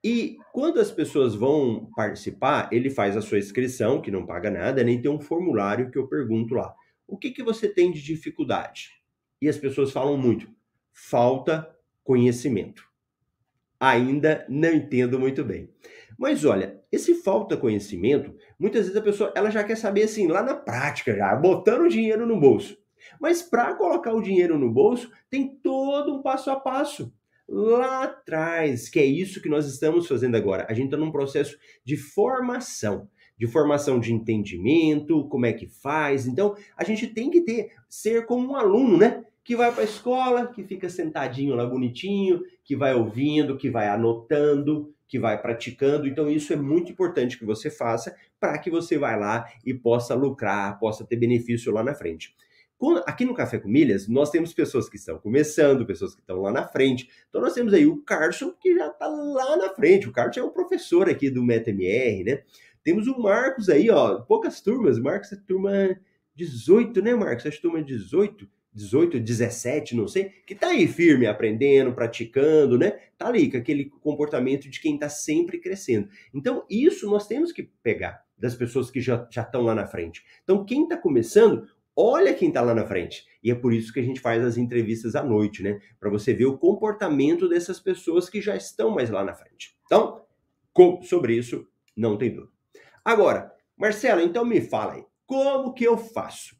E 0.08 0.38
quando 0.54 0.80
as 0.80 0.92
pessoas 0.92 1.34
vão 1.34 1.90
participar, 1.96 2.70
ele 2.72 2.92
faz 2.92 3.18
a 3.18 3.24
sua 3.24 3.40
inscrição, 3.40 4.00
que 4.00 4.12
não 4.12 4.24
paga 4.24 4.52
nada, 4.52 4.84
nem 4.84 5.02
tem 5.02 5.10
um 5.10 5.20
formulário 5.20 5.90
que 5.90 5.98
eu 5.98 6.08
pergunto 6.08 6.54
lá. 6.54 6.76
O 7.08 7.18
que, 7.18 7.32
que 7.32 7.42
você 7.42 7.68
tem 7.68 7.92
de 7.92 8.04
dificuldade? 8.04 8.92
E 9.42 9.50
as 9.50 9.58
pessoas 9.58 9.92
falam 9.92 10.16
muito. 10.16 10.48
Falta 10.94 11.76
conhecimento. 12.04 12.84
Ainda 13.80 14.46
não 14.48 14.76
entendo 14.76 15.20
muito 15.20 15.44
bem. 15.44 15.74
Mas 16.20 16.46
olha, 16.46 16.80
esse 16.92 17.16
falta 17.24 17.58
conhecimento, 17.58 18.32
muitas 18.60 18.82
vezes 18.82 18.96
a 18.96 19.04
pessoa 19.04 19.34
ela 19.36 19.50
já 19.50 19.64
quer 19.64 19.76
saber 19.76 20.04
assim, 20.04 20.28
lá 20.28 20.44
na 20.44 20.54
prática, 20.54 21.16
já 21.16 21.36
botando 21.36 21.82
o 21.82 21.90
dinheiro 21.90 22.28
no 22.28 22.40
bolso. 22.40 22.78
Mas 23.20 23.42
para 23.42 23.74
colocar 23.74 24.14
o 24.14 24.22
dinheiro 24.22 24.60
no 24.60 24.72
bolso, 24.72 25.12
tem 25.32 25.60
todo 25.64 26.14
um 26.14 26.22
passo 26.22 26.52
a 26.52 26.60
passo 26.60 27.12
lá 27.48 28.04
atrás, 28.04 28.90
que 28.90 29.00
é 29.00 29.06
isso 29.06 29.42
que 29.42 29.50
nós 29.50 29.68
estamos 29.68 30.08
fazendo 30.08 30.36
agora. 30.36 30.66
A 30.70 30.74
gente 30.74 30.86
está 30.86 30.98
num 30.98 31.12
processo 31.12 31.58
de 31.84 31.96
formação, 31.96 33.08
de 33.38 33.48
formação 33.48 34.00
de 34.00 34.14
entendimento, 34.14 35.28
como 35.28 35.46
é 35.46 35.54
que 35.54 35.68
faz. 35.68 36.26
Então, 36.26 36.56
a 36.78 36.84
gente 36.84 37.08
tem 37.08 37.30
que 37.30 37.42
ter, 37.42 37.72
ser 37.90 38.26
como 38.26 38.54
um 38.54 38.56
aluno, 38.56 38.98
né? 38.98 39.24
Que 39.44 39.56
vai 39.56 39.72
para 39.72 39.82
a 39.82 39.86
escola, 39.86 40.48
que 40.48 40.64
fica 40.64 40.90
sentadinho 40.90 41.56
lá 41.56 41.66
bonitinho, 41.66 42.42
que 42.64 42.76
vai 42.76 42.96
ouvindo, 42.96 43.58
que 43.58 43.70
vai 43.70 43.88
anotando, 43.88 44.92
que 45.08 45.20
vai 45.20 45.40
praticando. 45.40 46.08
Então, 46.08 46.30
isso 46.30 46.52
é 46.52 46.56
muito 46.56 46.92
importante 46.92 47.38
que 47.38 47.46
você 47.46 47.70
faça 47.70 48.16
para 48.40 48.58
que 48.58 48.72
você 48.72 48.98
vá 48.98 49.16
lá 49.16 49.46
e 49.64 49.74
possa 49.74 50.16
lucrar, 50.16 50.80
possa 50.80 51.06
ter 51.06 51.16
benefício 51.16 51.72
lá 51.72 51.84
na 51.84 51.94
frente. 51.94 52.34
Aqui 53.06 53.26
no 53.26 53.34
Café 53.34 53.58
com 53.58 53.70
Milhas, 53.70 54.08
nós 54.08 54.30
temos 54.30 54.54
pessoas 54.54 54.90
que 54.90 54.98
estão 54.98 55.18
começando, 55.18 55.86
pessoas 55.86 56.14
que 56.14 56.22
estão 56.22 56.42
lá 56.42 56.52
na 56.52 56.68
frente. 56.68 57.10
Então, 57.30 57.42
nós 57.42 57.54
temos 57.54 57.74
aí 57.74 57.86
o 57.86 58.02
Carson, 58.04 58.52
que 58.52 58.76
já 58.76 58.88
está 58.88 59.08
lá 59.08 59.56
na 59.56 59.70
frente. 59.70 60.10
O 60.10 60.12
Carson 60.12 60.42
é 60.42 60.44
o 60.44 60.52
professor 60.52 61.10
aqui 61.10 61.30
do 61.30 61.44
MetaMR, 61.44 62.24
né? 62.24 62.44
Temos 62.84 63.08
o 63.08 63.18
Marcos 63.20 63.70
aí, 63.70 63.90
ó, 63.90 64.20
poucas 64.22 64.62
turmas. 64.62 65.00
Marcos 65.00 65.32
é 65.32 65.36
turma 65.36 66.00
18, 66.36 67.02
né, 67.02 67.16
Marcos? 67.16 67.46
Acho 67.46 67.62
turma 67.62 67.82
18, 67.82 68.48
18, 68.76 69.20
17, 69.22 69.96
não 69.96 70.08
sei, 70.08 70.32
que 70.46 70.54
tá 70.54 70.68
aí 70.68 70.86
firme, 70.86 71.26
aprendendo, 71.26 71.94
praticando, 71.94 72.78
né? 72.78 73.00
Tá 73.18 73.28
ali 73.28 73.50
com 73.50 73.58
aquele 73.58 73.86
comportamento 73.86 74.70
de 74.70 74.82
quem 74.82 75.00
tá 75.00 75.08
sempre 75.08 75.60
crescendo. 75.60 76.10
Então, 76.34 76.66
isso 76.70 77.10
nós 77.10 77.26
temos 77.26 77.54
que 77.54 77.64
pegar 77.82 78.26
das 78.38 78.54
pessoas 78.54 78.92
que 78.92 79.00
já 79.00 79.28
estão 79.32 79.62
lá 79.62 79.74
na 79.74 79.88
frente. 79.88 80.26
Então, 80.44 80.66
quem 80.66 80.84
está 80.84 80.98
começando, 80.98 81.66
olha 81.96 82.34
quem 82.34 82.50
está 82.50 82.62
lá 82.62 82.74
na 82.74 82.86
frente. 82.86 83.26
E 83.44 83.52
é 83.52 83.56
por 83.56 83.74
isso 83.74 83.94
que 83.94 84.00
a 84.00 84.04
gente 84.04 84.20
faz 84.20 84.44
as 84.44 84.58
entrevistas 84.58 85.16
à 85.16 85.24
noite, 85.24 85.64
né? 85.64 85.80
Para 86.00 86.10
você 86.10 86.34
ver 86.34 86.46
o 86.46 86.58
comportamento 86.58 87.48
dessas 87.48 87.80
pessoas 87.80 88.30
que 88.30 88.42
já 88.42 88.56
estão 88.56 88.90
mais 88.90 89.10
lá 89.10 89.24
na 89.24 89.34
frente. 89.34 89.78
Então, 89.86 90.26
sobre 91.04 91.36
isso, 91.36 91.68
não 91.96 92.18
tem 92.18 92.34
dúvida. 92.34 92.52
Agora, 93.04 93.54
Marcelo, 93.78 94.22
então 94.22 94.44
me 94.44 94.62
fala 94.62 94.94
aí, 94.94 95.06
como 95.26 95.74
que 95.74 95.84
eu 95.84 95.98
faço? 95.98 96.56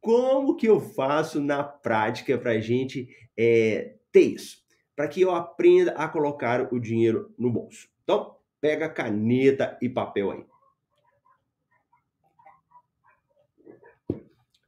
Como 0.00 0.56
que 0.56 0.66
eu 0.66 0.80
faço 0.80 1.40
na 1.40 1.62
prática 1.62 2.36
para 2.36 2.52
a 2.52 2.60
gente 2.60 3.08
é, 3.36 3.94
ter 4.10 4.22
isso? 4.22 4.62
Para 4.96 5.06
que 5.06 5.20
eu 5.20 5.30
aprenda 5.30 5.92
a 5.92 6.08
colocar 6.08 6.72
o 6.72 6.80
dinheiro 6.80 7.32
no 7.38 7.50
bolso. 7.50 7.88
Então, 8.02 8.36
pega 8.60 8.88
caneta 8.88 9.78
e 9.80 9.88
papel 9.88 10.30
aí. 10.30 10.44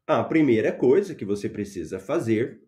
A 0.06 0.22
primeira 0.22 0.70
coisa 0.70 1.14
que 1.14 1.24
você 1.24 1.48
precisa 1.48 1.98
fazer 1.98 2.60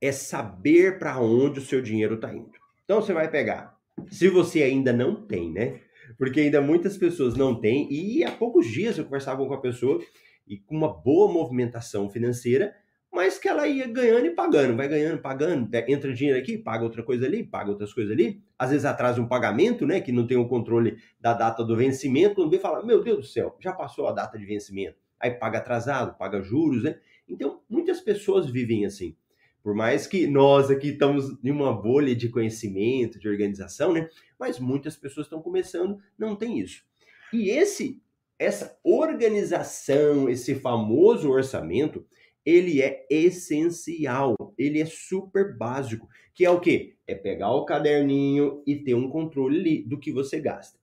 é 0.00 0.10
saber 0.10 0.98
para 0.98 1.20
onde 1.20 1.58
o 1.58 1.62
seu 1.62 1.82
dinheiro 1.82 2.14
está 2.14 2.34
indo. 2.34 2.50
Então 2.82 3.02
você 3.02 3.12
vai 3.12 3.30
pegar, 3.30 3.76
se 4.08 4.30
você 4.30 4.62
ainda 4.62 4.90
não 4.90 5.16
tem, 5.26 5.52
né? 5.52 5.80
Porque 6.16 6.40
ainda 6.40 6.62
muitas 6.62 6.96
pessoas 6.96 7.34
não 7.36 7.60
têm, 7.60 7.92
e 7.92 8.24
há 8.24 8.30
poucos 8.30 8.66
dias 8.66 8.96
eu 8.96 9.04
conversava 9.04 9.46
com 9.46 9.52
a 9.52 9.60
pessoa 9.60 10.00
e 10.48 10.56
com 10.56 10.74
uma 10.74 10.88
boa 10.88 11.30
movimentação 11.30 12.08
financeira, 12.08 12.74
mas 13.12 13.38
que 13.38 13.46
ela 13.46 13.68
ia 13.68 13.86
ganhando 13.86 14.24
e 14.24 14.30
pagando, 14.30 14.74
vai 14.74 14.88
ganhando, 14.88 15.20
pagando, 15.20 15.68
entra 15.86 16.14
dinheiro 16.14 16.40
aqui, 16.40 16.56
paga 16.56 16.84
outra 16.84 17.02
coisa 17.02 17.26
ali, 17.26 17.44
paga 17.44 17.68
outras 17.68 17.92
coisas 17.92 18.10
ali, 18.10 18.42
às 18.58 18.70
vezes 18.70 18.86
atrasa 18.86 19.20
um 19.20 19.28
pagamento, 19.28 19.86
né, 19.86 20.00
que 20.00 20.10
não 20.10 20.26
tem 20.26 20.38
o 20.38 20.48
controle 20.48 20.96
da 21.20 21.34
data 21.34 21.62
do 21.62 21.76
vencimento, 21.76 22.36
quando 22.36 22.50
vem 22.50 22.60
fala, 22.60 22.82
meu 22.82 23.02
Deus 23.02 23.18
do 23.18 23.26
céu, 23.26 23.54
já 23.60 23.74
passou 23.74 24.08
a 24.08 24.12
data 24.12 24.38
de 24.38 24.46
vencimento 24.46 25.03
aí 25.24 25.30
paga 25.30 25.58
atrasado, 25.58 26.18
paga 26.18 26.42
juros, 26.42 26.82
né? 26.82 26.98
Então, 27.26 27.62
muitas 27.68 28.00
pessoas 28.00 28.50
vivem 28.50 28.84
assim. 28.84 29.16
Por 29.62 29.74
mais 29.74 30.06
que 30.06 30.26
nós 30.26 30.70
aqui 30.70 30.88
estamos 30.88 31.38
em 31.42 31.50
uma 31.50 31.72
bolha 31.72 32.14
de 32.14 32.28
conhecimento, 32.28 33.18
de 33.18 33.26
organização, 33.26 33.94
né? 33.94 34.08
Mas 34.38 34.60
muitas 34.60 34.94
pessoas 34.96 35.26
estão 35.26 35.40
começando, 35.40 35.98
não 36.18 36.36
tem 36.36 36.60
isso. 36.60 36.84
E 37.32 37.48
esse 37.48 38.02
essa 38.38 38.78
organização, 38.82 40.28
esse 40.28 40.56
famoso 40.56 41.30
orçamento, 41.30 42.04
ele 42.44 42.82
é 42.82 43.06
essencial, 43.08 44.34
ele 44.58 44.80
é 44.80 44.84
super 44.84 45.56
básico, 45.56 46.08
que 46.34 46.44
é 46.44 46.50
o 46.50 46.60
quê? 46.60 46.96
É 47.06 47.14
pegar 47.14 47.52
o 47.52 47.64
caderninho 47.64 48.62
e 48.66 48.76
ter 48.76 48.94
um 48.94 49.08
controle 49.08 49.82
do 49.84 49.98
que 49.98 50.12
você 50.12 50.40
gasta. 50.40 50.78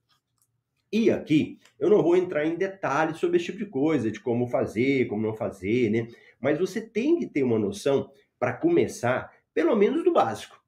E 0.92 1.10
aqui 1.10 1.58
eu 1.80 1.88
não 1.88 2.02
vou 2.02 2.14
entrar 2.14 2.44
em 2.44 2.54
detalhes 2.54 3.16
sobre 3.18 3.38
esse 3.38 3.46
tipo 3.46 3.58
de 3.58 3.66
coisa, 3.66 4.10
de 4.10 4.20
como 4.20 4.46
fazer, 4.46 5.06
como 5.06 5.26
não 5.26 5.34
fazer, 5.34 5.90
né? 5.90 6.06
Mas 6.38 6.58
você 6.58 6.82
tem 6.82 7.18
que 7.18 7.26
ter 7.26 7.42
uma 7.42 7.58
noção 7.58 8.10
para 8.38 8.52
começar, 8.52 9.32
pelo 9.54 9.74
menos 9.74 10.04
do 10.04 10.12
básico, 10.12 10.60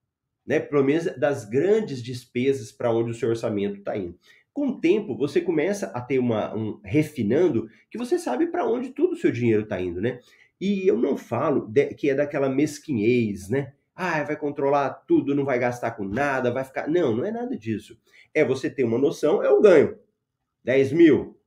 né? 0.47 0.59
Pelo 0.59 0.83
menos 0.83 1.04
das 1.19 1.45
grandes 1.45 2.02
despesas 2.02 2.73
para 2.73 2.90
onde 2.90 3.11
o 3.11 3.14
seu 3.14 3.28
orçamento 3.28 3.78
está 3.81 3.97
indo. 3.99 4.19
Com 4.52 4.69
o 4.69 4.81
tempo, 4.81 5.16
você 5.16 5.40
começa 5.40 5.87
a 5.88 6.00
ter 6.00 6.19
uma 6.19 6.54
um 6.54 6.81
refinando 6.83 7.69
que 7.90 7.99
você 7.99 8.19
sabe 8.19 8.47
para 8.47 8.66
onde 8.66 8.90
todo 8.90 9.12
o 9.12 9.16
seu 9.16 9.31
dinheiro 9.31 9.64
está 9.64 9.81
indo, 9.81 10.00
né? 10.00 10.21
E 10.61 10.88
eu 10.88 10.97
não 10.97 11.16
falo 11.16 11.66
de, 11.66 11.88
que 11.95 12.09
é 12.09 12.14
daquela 12.14 12.49
mesquinhez, 12.49 13.50
né? 13.50 13.75
Ah, 13.95 14.23
vai 14.23 14.37
controlar 14.37 14.90
tudo, 15.07 15.35
não 15.35 15.45
vai 15.45 15.59
gastar 15.59 15.90
com 15.93 16.04
nada, 16.04 16.50
vai 16.50 16.64
ficar. 16.64 16.88
Não, 16.88 17.14
não 17.14 17.25
é 17.25 17.31
nada 17.31 17.57
disso. 17.57 17.99
É 18.33 18.45
você 18.45 18.71
ter 18.71 18.85
uma 18.85 18.99
noção, 18.99 19.43
é 19.43 19.50
o 19.50 19.61
ganho. 19.61 19.99
10 20.64 20.92
mil. 20.92 21.38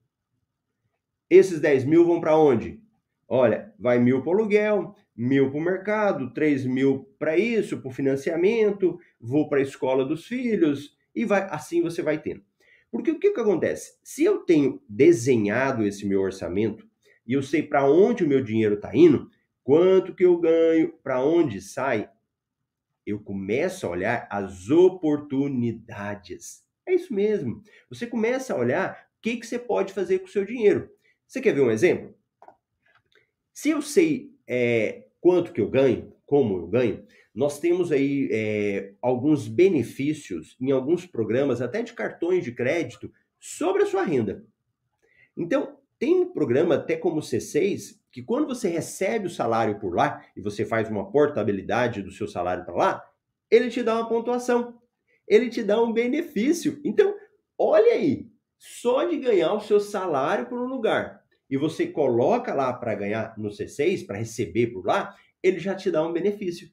Esses 1.30 1.60
10 1.60 1.84
mil 1.86 2.06
vão 2.06 2.22
para 2.22 2.38
onde? 2.38 2.80
Olha, 3.28 3.74
vai 3.78 4.00
mil 4.00 4.22
para 4.22 4.30
o 4.30 4.34
aluguel, 4.34 4.96
mil 5.16 5.50
para 5.50 5.60
o 5.60 5.64
mercado, 5.64 6.34
3 6.34 6.66
mil 6.66 7.14
para 7.20 7.38
isso, 7.38 7.80
para 7.80 7.90
o 7.90 7.94
financiamento, 7.94 8.98
vou 9.20 9.50
para 9.50 9.60
a 9.60 9.64
escola 9.64 10.06
dos 10.06 10.26
filhos, 10.26 10.96
e 11.14 11.26
vai 11.26 11.46
assim 11.50 11.82
você 11.82 12.02
vai 12.02 12.22
tendo. 12.22 12.42
Porque 12.90 13.12
o 13.12 13.20
que, 13.20 13.32
que 13.32 13.40
acontece? 13.42 13.98
Se 14.02 14.24
eu 14.24 14.40
tenho 14.40 14.82
desenhado 14.88 15.84
esse 15.86 16.06
meu 16.06 16.22
orçamento 16.22 16.88
e 17.26 17.34
eu 17.34 17.42
sei 17.42 17.62
para 17.62 17.90
onde 17.90 18.24
o 18.24 18.28
meu 18.28 18.42
dinheiro 18.42 18.76
está 18.76 18.96
indo, 18.96 19.30
quanto 19.62 20.16
que 20.16 20.24
eu 20.24 20.40
ganho, 20.40 20.94
para 21.04 21.22
onde 21.22 21.60
sai, 21.60 22.10
eu 23.06 23.20
começo 23.20 23.86
a 23.86 23.90
olhar 23.90 24.28
as 24.32 24.70
oportunidades. 24.70 26.64
É 26.86 26.94
isso 26.94 27.14
mesmo. 27.14 27.62
Você 27.90 28.08
começa 28.08 28.54
a 28.54 28.58
olhar 28.58 29.07
que, 29.28 29.38
que 29.38 29.48
você 29.48 29.60
pode 29.60 29.92
fazer 29.92 30.20
com 30.20 30.26
o 30.26 30.30
seu 30.30 30.46
dinheiro. 30.46 30.90
Você 31.28 31.42
quer 31.42 31.54
ver 31.54 31.62
um 31.62 31.72
exemplo? 31.72 32.16
Se 33.54 33.70
eu 33.70 33.82
sei 33.82 34.32
é, 34.48 35.08
quanto 35.20 35.52
que 35.52 35.60
eu 35.60 35.70
ganho, 35.70 36.14
como 36.26 36.58
eu 36.58 36.68
ganho, 36.68 37.06
nós 37.36 37.60
temos 37.60 37.92
aí 37.92 38.30
é, 38.32 38.94
alguns 39.02 39.48
benefícios 39.48 40.56
em 40.62 40.72
alguns 40.72 41.06
programas, 41.06 41.62
até 41.62 41.82
de 41.82 41.94
cartões 41.94 42.44
de 42.44 42.54
crédito, 42.54 43.12
sobre 43.40 43.84
a 43.84 43.86
sua 43.86 44.04
renda. 44.04 44.46
Então, 45.36 45.78
tem 46.00 46.22
um 46.22 46.32
programa 46.32 46.76
até 46.76 46.96
como 46.96 47.18
o 47.18 47.24
C6, 47.24 48.00
que 48.12 48.24
quando 48.24 48.48
você 48.48 48.70
recebe 48.70 49.28
o 49.28 49.32
salário 49.32 49.80
por 49.80 49.94
lá 49.94 50.26
e 50.36 50.42
você 50.42 50.66
faz 50.66 50.90
uma 50.90 51.12
portabilidade 51.12 52.02
do 52.02 52.12
seu 52.12 52.28
salário 52.28 52.66
para 52.66 52.76
lá, 52.76 53.04
ele 53.52 53.70
te 53.70 53.84
dá 53.84 53.96
uma 53.96 54.10
pontuação, 54.10 54.80
ele 55.28 55.50
te 55.50 55.64
dá 55.64 55.82
um 55.82 55.94
benefício. 55.94 56.80
Então, 56.84 57.16
olha 57.58 57.94
aí, 57.94 58.28
só 58.58 59.04
de 59.04 59.18
ganhar 59.18 59.54
o 59.54 59.62
seu 59.62 59.80
salário 59.80 60.48
por 60.48 60.60
um 60.60 60.68
lugar 60.68 61.22
e 61.50 61.58
você 61.58 61.88
coloca 61.88 62.54
lá 62.54 62.74
para 62.74 62.96
ganhar 62.96 63.34
no 63.38 63.50
C6, 63.50 64.06
para 64.06 64.18
receber 64.18 64.68
por 64.68 64.86
lá, 64.86 65.16
ele 65.42 65.60
já 65.60 65.76
te 65.76 65.90
dá 65.90 66.06
um 66.06 66.12
benefício. 66.12 66.70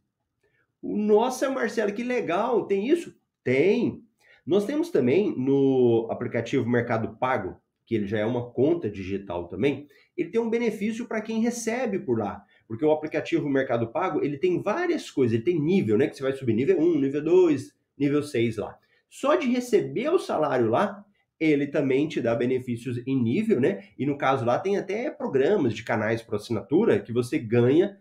Nossa, 0.83 1.49
Marcelo, 1.49 1.93
que 1.93 2.03
legal, 2.03 2.67
tem 2.67 2.89
isso? 2.89 3.15
Tem. 3.43 4.03
Nós 4.45 4.67
temos 4.67 4.91
também 4.91 5.35
no 5.37 6.09
aplicativo 6.11 6.69
Mercado 6.69 7.17
Pago, 7.17 7.57
que 7.87 7.95
ele 7.95 8.07
já 8.07 8.19
é 8.19 8.25
uma 8.25 8.51
conta 8.51 8.91
digital 8.91 9.47
também, 9.47 9.87
ele 10.17 10.31
tem 10.31 10.41
um 10.41 10.51
benefício 10.51 11.07
para 11.07 11.21
quem 11.21 11.41
recebe 11.41 11.99
por 11.99 12.19
lá. 12.19 12.43
Porque 12.67 12.85
o 12.85 12.91
aplicativo 12.91 13.49
Mercado 13.49 13.89
Pago, 13.89 14.25
ele 14.25 14.39
tem 14.39 14.61
várias 14.61 15.11
coisas, 15.11 15.35
ele 15.35 15.45
tem 15.45 15.61
nível, 15.61 15.99
né? 15.99 16.07
Que 16.07 16.17
você 16.17 16.23
vai 16.23 16.33
subir 16.33 16.55
nível 16.55 16.81
1, 16.81 16.99
nível 16.99 17.23
2, 17.23 17.75
nível 17.99 18.23
6 18.23 18.57
lá. 18.57 18.79
Só 19.11 19.35
de 19.37 19.47
receber 19.47 20.09
o 20.09 20.19
salário 20.19 20.71
lá, 20.71 21.05
ele 21.39 21.67
também 21.67 22.09
te 22.09 22.21
dá 22.21 22.35
benefícios 22.35 23.03
em 23.07 23.21
nível, 23.21 23.61
né? 23.61 23.85
E 23.99 24.07
no 24.07 24.17
caso 24.17 24.45
lá 24.45 24.59
tem 24.59 24.77
até 24.77 25.11
programas 25.11 25.75
de 25.75 25.83
canais 25.83 26.23
por 26.23 26.37
assinatura 26.37 27.01
que 27.01 27.13
você 27.13 27.39
ganha 27.39 27.97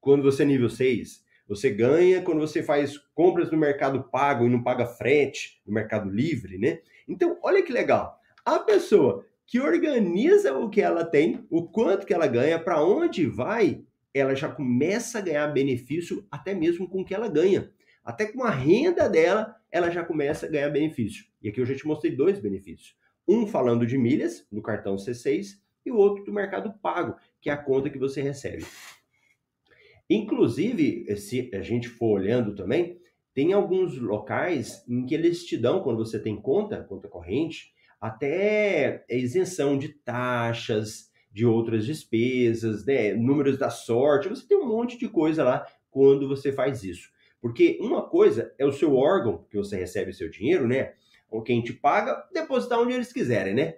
quando 0.00 0.22
você 0.22 0.42
é 0.42 0.46
nível 0.46 0.70
6. 0.70 1.24
Você 1.48 1.68
ganha 1.68 2.22
quando 2.22 2.38
você 2.38 2.62
faz 2.62 2.96
compras 3.14 3.50
no 3.50 3.58
mercado 3.58 4.04
pago 4.04 4.46
e 4.46 4.48
não 4.48 4.62
paga 4.62 4.86
frete 4.86 5.60
no 5.66 5.74
mercado 5.74 6.08
livre, 6.08 6.58
né? 6.58 6.78
Então, 7.08 7.38
olha 7.42 7.62
que 7.62 7.72
legal. 7.72 8.18
A 8.44 8.58
pessoa 8.60 9.26
que 9.46 9.58
organiza 9.58 10.56
o 10.56 10.70
que 10.70 10.80
ela 10.80 11.04
tem, 11.04 11.44
o 11.50 11.64
quanto 11.64 12.06
que 12.06 12.14
ela 12.14 12.28
ganha, 12.28 12.58
para 12.58 12.84
onde 12.84 13.26
vai, 13.26 13.82
ela 14.14 14.34
já 14.34 14.48
começa 14.48 15.18
a 15.18 15.20
ganhar 15.20 15.48
benefício 15.48 16.24
até 16.30 16.54
mesmo 16.54 16.88
com 16.88 17.00
o 17.00 17.04
que 17.04 17.14
ela 17.14 17.28
ganha. 17.28 17.68
Até 18.04 18.26
com 18.26 18.44
a 18.44 18.50
renda 18.50 19.08
dela, 19.08 19.56
ela 19.70 19.90
já 19.90 20.04
começa 20.04 20.46
a 20.46 20.48
ganhar 20.48 20.68
benefício. 20.70 21.24
E 21.42 21.48
aqui 21.48 21.60
eu 21.60 21.66
já 21.66 21.74
te 21.74 21.86
mostrei 21.86 22.14
dois 22.14 22.38
benefícios. 22.40 22.96
Um 23.26 23.46
falando 23.46 23.86
de 23.86 23.96
milhas, 23.96 24.46
no 24.50 24.62
cartão 24.62 24.96
C6, 24.96 25.58
e 25.84 25.90
o 25.90 25.96
outro 25.96 26.24
do 26.24 26.32
Mercado 26.32 26.72
Pago, 26.82 27.16
que 27.40 27.48
é 27.48 27.52
a 27.52 27.56
conta 27.56 27.88
que 27.88 27.98
você 27.98 28.20
recebe. 28.20 28.64
Inclusive, 30.08 31.16
se 31.16 31.50
a 31.54 31.62
gente 31.62 31.88
for 31.88 32.20
olhando 32.20 32.54
também, 32.54 32.98
tem 33.32 33.52
alguns 33.52 33.96
locais 33.96 34.84
em 34.88 35.06
que 35.06 35.14
eles 35.14 35.44
te 35.44 35.56
dão, 35.56 35.82
quando 35.82 36.04
você 36.04 36.18
tem 36.18 36.40
conta, 36.40 36.82
conta 36.82 37.08
corrente, 37.08 37.72
até 38.00 39.04
isenção 39.08 39.78
de 39.78 39.90
taxas, 39.90 41.10
de 41.30 41.46
outras 41.46 41.86
despesas, 41.86 42.84
né? 42.84 43.14
números 43.14 43.56
da 43.56 43.70
sorte, 43.70 44.28
você 44.28 44.46
tem 44.46 44.58
um 44.58 44.66
monte 44.66 44.98
de 44.98 45.08
coisa 45.08 45.44
lá 45.44 45.64
quando 45.90 46.26
você 46.26 46.50
faz 46.50 46.82
isso. 46.82 47.08
Porque 47.40 47.78
uma 47.80 48.02
coisa 48.02 48.54
é 48.58 48.66
o 48.66 48.72
seu 48.72 48.94
órgão, 48.94 49.44
que 49.50 49.56
você 49.56 49.76
recebe 49.76 50.12
seu 50.12 50.30
dinheiro, 50.30 50.66
né? 50.66 50.94
Ou 51.30 51.42
quem 51.42 51.62
te 51.62 51.72
paga, 51.72 52.26
depositar 52.32 52.80
onde 52.80 52.92
eles 52.92 53.12
quiserem, 53.12 53.54
né? 53.54 53.76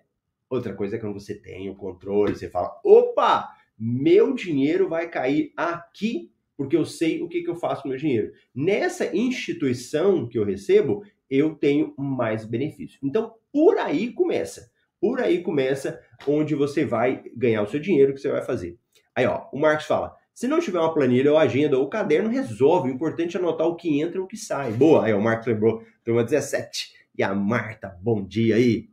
Outra 0.49 0.75
coisa 0.75 0.97
é 0.97 0.99
quando 0.99 1.19
você 1.19 1.35
tem 1.35 1.71
o 1.71 1.77
controle, 1.77 2.35
você 2.35 2.49
fala: 2.49 2.81
opa, 2.85 3.49
meu 3.79 4.35
dinheiro 4.35 4.89
vai 4.89 5.09
cair 5.09 5.53
aqui 5.57 6.33
porque 6.57 6.77
eu 6.77 6.85
sei 6.85 7.23
o 7.23 7.29
que, 7.29 7.43
que 7.43 7.51
eu 7.51 7.57
faço 7.57 7.83
com 7.83 7.89
o 7.89 7.91
meu 7.91 7.99
dinheiro. 7.99 8.33
Nessa 8.55 9.17
instituição 9.17 10.29
que 10.29 10.39
eu 10.39 10.45
recebo, 10.45 11.03
eu 11.29 11.55
tenho 11.55 11.95
mais 11.97 12.45
benefício. 12.45 12.99
Então, 13.03 13.35
por 13.53 13.79
aí 13.79 14.13
começa. 14.13 14.71
Por 15.01 15.21
aí 15.21 15.43
começa 15.43 16.01
onde 16.27 16.55
você 16.55 16.85
vai 16.85 17.25
ganhar 17.37 17.63
o 17.63 17.67
seu 17.67 17.81
dinheiro, 17.81 18.15
que 18.15 18.21
você 18.21 18.31
vai 18.31 18.43
fazer. 18.43 18.79
Aí, 19.15 19.27
ó, 19.27 19.49
o 19.53 19.59
Marcos 19.59 19.87
fala: 19.87 20.15
se 20.35 20.49
não 20.49 20.61
tiver 20.61 20.79
uma 20.79 20.93
planilha 20.93 21.31
ou 21.31 21.39
agenda 21.39 21.79
ou 21.79 21.89
caderno, 21.89 22.29
resolve. 22.29 22.91
O 22.91 22.95
importante 22.95 23.37
é 23.37 23.41
anotar 23.41 23.67
o 23.67 23.77
que 23.77 24.01
entra 24.01 24.19
e 24.19 24.21
o 24.21 24.27
que 24.27 24.37
sai. 24.37 24.73
Boa, 24.73 25.05
aí, 25.05 25.13
o 25.13 25.21
Marcos 25.21 25.47
lembrou, 25.47 25.85
turma 26.05 26.25
17. 26.25 26.95
E 27.17 27.23
a 27.23 27.35
Marta, 27.35 27.97
bom 28.01 28.25
dia 28.25 28.57
aí. 28.57 28.89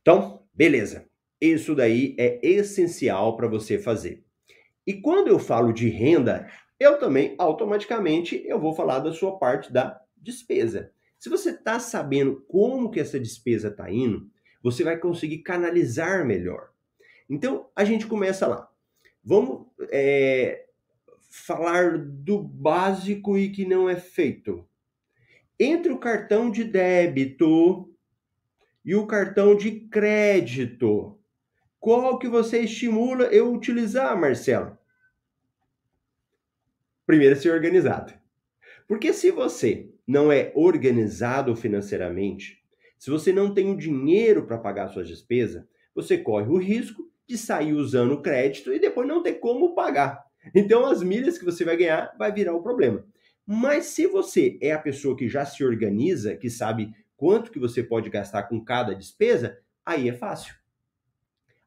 Então, 0.00 0.42
beleza. 0.54 1.06
Isso 1.40 1.74
daí 1.74 2.14
é 2.18 2.38
essencial 2.42 3.36
para 3.36 3.48
você 3.48 3.78
fazer. 3.78 4.24
E 4.86 4.94
quando 4.94 5.28
eu 5.28 5.38
falo 5.38 5.72
de 5.72 5.88
renda, 5.88 6.48
eu 6.78 6.98
também 6.98 7.34
automaticamente 7.36 8.42
eu 8.46 8.60
vou 8.60 8.72
falar 8.72 9.00
da 9.00 9.12
sua 9.12 9.36
parte 9.38 9.72
da 9.72 10.00
despesa. 10.16 10.92
Se 11.18 11.28
você 11.28 11.50
está 11.50 11.80
sabendo 11.80 12.44
como 12.48 12.90
que 12.90 13.00
essa 13.00 13.18
despesa 13.18 13.68
está 13.68 13.90
indo, 13.90 14.30
você 14.62 14.84
vai 14.84 14.96
conseguir 14.96 15.38
canalizar 15.38 16.24
melhor. 16.24 16.70
Então, 17.28 17.68
a 17.74 17.84
gente 17.84 18.06
começa 18.06 18.46
lá. 18.46 18.70
Vamos 19.28 19.66
é, 19.90 20.66
falar 21.28 21.98
do 21.98 22.40
básico 22.40 23.36
e 23.36 23.50
que 23.50 23.66
não 23.66 23.88
é 23.88 23.96
feito. 23.96 24.64
Entre 25.58 25.90
o 25.90 25.98
cartão 25.98 26.48
de 26.48 26.62
débito 26.62 27.92
e 28.84 28.94
o 28.94 29.04
cartão 29.04 29.56
de 29.56 29.80
crédito, 29.80 31.18
qual 31.80 32.20
que 32.20 32.28
você 32.28 32.60
estimula 32.60 33.24
eu 33.24 33.52
utilizar, 33.52 34.16
Marcelo? 34.16 34.78
Primeiro, 37.04 37.34
ser 37.34 37.50
organizado. 37.50 38.14
Porque 38.86 39.12
se 39.12 39.32
você 39.32 39.90
não 40.06 40.30
é 40.30 40.52
organizado 40.54 41.56
financeiramente, 41.56 42.64
se 42.96 43.10
você 43.10 43.32
não 43.32 43.52
tem 43.52 43.72
o 43.72 43.76
dinheiro 43.76 44.46
para 44.46 44.56
pagar 44.56 44.86
suas 44.86 45.08
despesas, 45.08 45.64
você 45.92 46.16
corre 46.16 46.48
o 46.48 46.58
risco 46.58 47.10
de 47.26 47.36
sair 47.36 47.72
usando 47.72 48.12
o 48.12 48.22
crédito 48.22 48.72
e 48.72 48.78
depois 48.78 49.06
não 49.06 49.22
ter 49.22 49.34
como 49.34 49.74
pagar. 49.74 50.24
Então 50.54 50.86
as 50.86 51.02
milhas 51.02 51.38
que 51.38 51.44
você 51.44 51.64
vai 51.64 51.76
ganhar 51.76 52.14
vai 52.18 52.32
virar 52.32 52.54
o 52.54 52.62
problema. 52.62 53.04
Mas 53.44 53.86
se 53.86 54.06
você 54.06 54.58
é 54.60 54.72
a 54.72 54.78
pessoa 54.78 55.16
que 55.16 55.28
já 55.28 55.44
se 55.44 55.64
organiza, 55.64 56.36
que 56.36 56.50
sabe 56.50 56.92
quanto 57.16 57.50
que 57.50 57.58
você 57.58 57.82
pode 57.82 58.10
gastar 58.10 58.44
com 58.44 58.64
cada 58.64 58.94
despesa, 58.94 59.58
aí 59.84 60.08
é 60.08 60.12
fácil. 60.12 60.54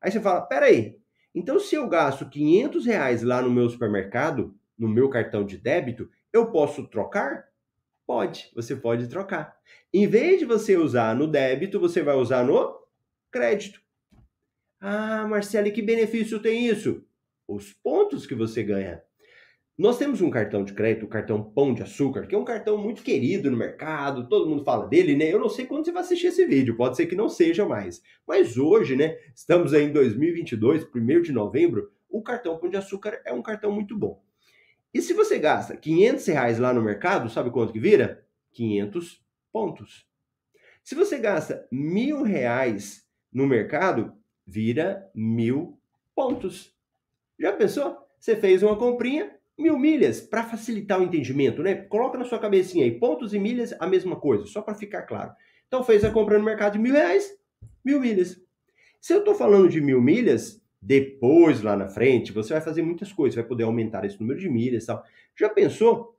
Aí 0.01 0.11
você 0.11 0.19
fala, 0.19 0.41
peraí, 0.41 0.97
então 1.33 1.59
se 1.59 1.75
eu 1.75 1.87
gasto 1.87 2.29
500 2.29 2.85
reais 2.85 3.23
lá 3.23 3.41
no 3.41 3.49
meu 3.49 3.69
supermercado, 3.69 4.55
no 4.77 4.87
meu 4.87 5.09
cartão 5.09 5.45
de 5.45 5.57
débito, 5.57 6.09
eu 6.31 6.51
posso 6.51 6.87
trocar? 6.87 7.49
Pode, 8.05 8.51
você 8.55 8.75
pode 8.75 9.07
trocar. 9.07 9.57
Em 9.93 10.07
vez 10.07 10.39
de 10.39 10.45
você 10.45 10.75
usar 10.75 11.15
no 11.15 11.27
débito, 11.27 11.79
você 11.79 12.01
vai 12.01 12.15
usar 12.15 12.43
no 12.43 12.79
crédito. 13.31 13.81
Ah, 14.81 15.27
Marcelo, 15.27 15.71
que 15.71 15.81
benefício 15.81 16.39
tem 16.39 16.67
isso? 16.67 17.03
Os 17.47 17.73
pontos 17.73 18.25
que 18.25 18.33
você 18.33 18.63
ganha. 18.63 19.01
Nós 19.77 19.97
temos 19.97 20.21
um 20.21 20.29
cartão 20.29 20.63
de 20.63 20.73
crédito, 20.73 21.05
o 21.05 21.09
cartão 21.09 21.41
Pão 21.41 21.73
de 21.73 21.81
Açúcar, 21.81 22.27
que 22.27 22.35
é 22.35 22.37
um 22.37 22.43
cartão 22.43 22.77
muito 22.77 23.01
querido 23.01 23.49
no 23.49 23.57
mercado, 23.57 24.27
todo 24.27 24.49
mundo 24.49 24.63
fala 24.63 24.87
dele, 24.87 25.15
né? 25.15 25.31
Eu 25.31 25.39
não 25.39 25.47
sei 25.47 25.65
quando 25.65 25.85
você 25.85 25.91
vai 25.91 26.01
assistir 26.01 26.27
esse 26.27 26.45
vídeo, 26.45 26.75
pode 26.75 26.97
ser 26.97 27.05
que 27.05 27.15
não 27.15 27.29
seja 27.29 27.65
mais. 27.65 28.01
Mas 28.27 28.57
hoje, 28.57 28.95
né, 28.95 29.17
estamos 29.33 29.73
aí 29.73 29.85
em 29.85 29.93
2022, 29.93 30.85
1 30.93 31.21
de 31.21 31.31
novembro, 31.31 31.91
o 32.09 32.21
cartão 32.21 32.57
Pão 32.57 32.69
de 32.69 32.75
Açúcar 32.75 33.21
é 33.25 33.31
um 33.31 33.41
cartão 33.41 33.71
muito 33.71 33.97
bom. 33.97 34.21
E 34.93 35.01
se 35.01 35.13
você 35.13 35.39
gasta 35.39 35.77
500 35.77 36.25
reais 36.27 36.59
lá 36.59 36.73
no 36.73 36.81
mercado, 36.81 37.29
sabe 37.29 37.49
quanto 37.49 37.71
que 37.71 37.79
vira? 37.79 38.25
500 38.51 39.23
pontos. 39.51 40.05
Se 40.83 40.95
você 40.95 41.19
gasta 41.19 41.65
mil 41.71 42.23
reais 42.23 43.07
no 43.31 43.47
mercado, 43.47 44.18
vira 44.49 45.07
mil 45.13 45.77
pontos. 46.15 46.75
Já 47.39 47.53
pensou? 47.53 47.97
Você 48.19 48.35
fez 48.35 48.63
uma 48.63 48.75
comprinha, 48.75 49.31
mil 49.57 49.77
milhas, 49.77 50.19
para 50.19 50.43
facilitar 50.43 50.99
o 50.99 51.03
entendimento, 51.03 51.61
né? 51.61 51.75
Coloca 51.75 52.17
na 52.17 52.25
sua 52.25 52.39
cabecinha 52.39 52.83
aí, 52.83 52.99
pontos 52.99 53.33
e 53.33 53.39
milhas, 53.39 53.73
a 53.79 53.85
mesma 53.85 54.15
coisa, 54.15 54.45
só 54.45 54.61
para 54.61 54.73
ficar 54.73 55.03
claro. 55.03 55.31
Então 55.67 55.83
fez 55.83 56.03
a 56.03 56.11
compra 56.11 56.37
no 56.39 56.43
mercado 56.43 56.73
de 56.73 56.79
mil 56.79 56.93
reais, 56.93 57.31
mil 57.85 57.99
milhas. 57.99 58.41
Se 58.99 59.13
eu 59.13 59.19
estou 59.19 59.35
falando 59.35 59.69
de 59.69 59.79
mil 59.79 60.01
milhas, 60.01 60.61
depois 60.81 61.61
lá 61.61 61.77
na 61.77 61.87
frente, 61.87 62.33
você 62.33 62.53
vai 62.53 62.61
fazer 62.61 62.81
muitas 62.81 63.13
coisas, 63.13 63.35
vai 63.35 63.45
poder 63.45 63.63
aumentar 63.63 64.03
esse 64.03 64.19
número 64.19 64.39
de 64.39 64.49
milhas 64.49 64.85
tal. 64.85 65.05
Já 65.37 65.47
pensou? 65.47 66.17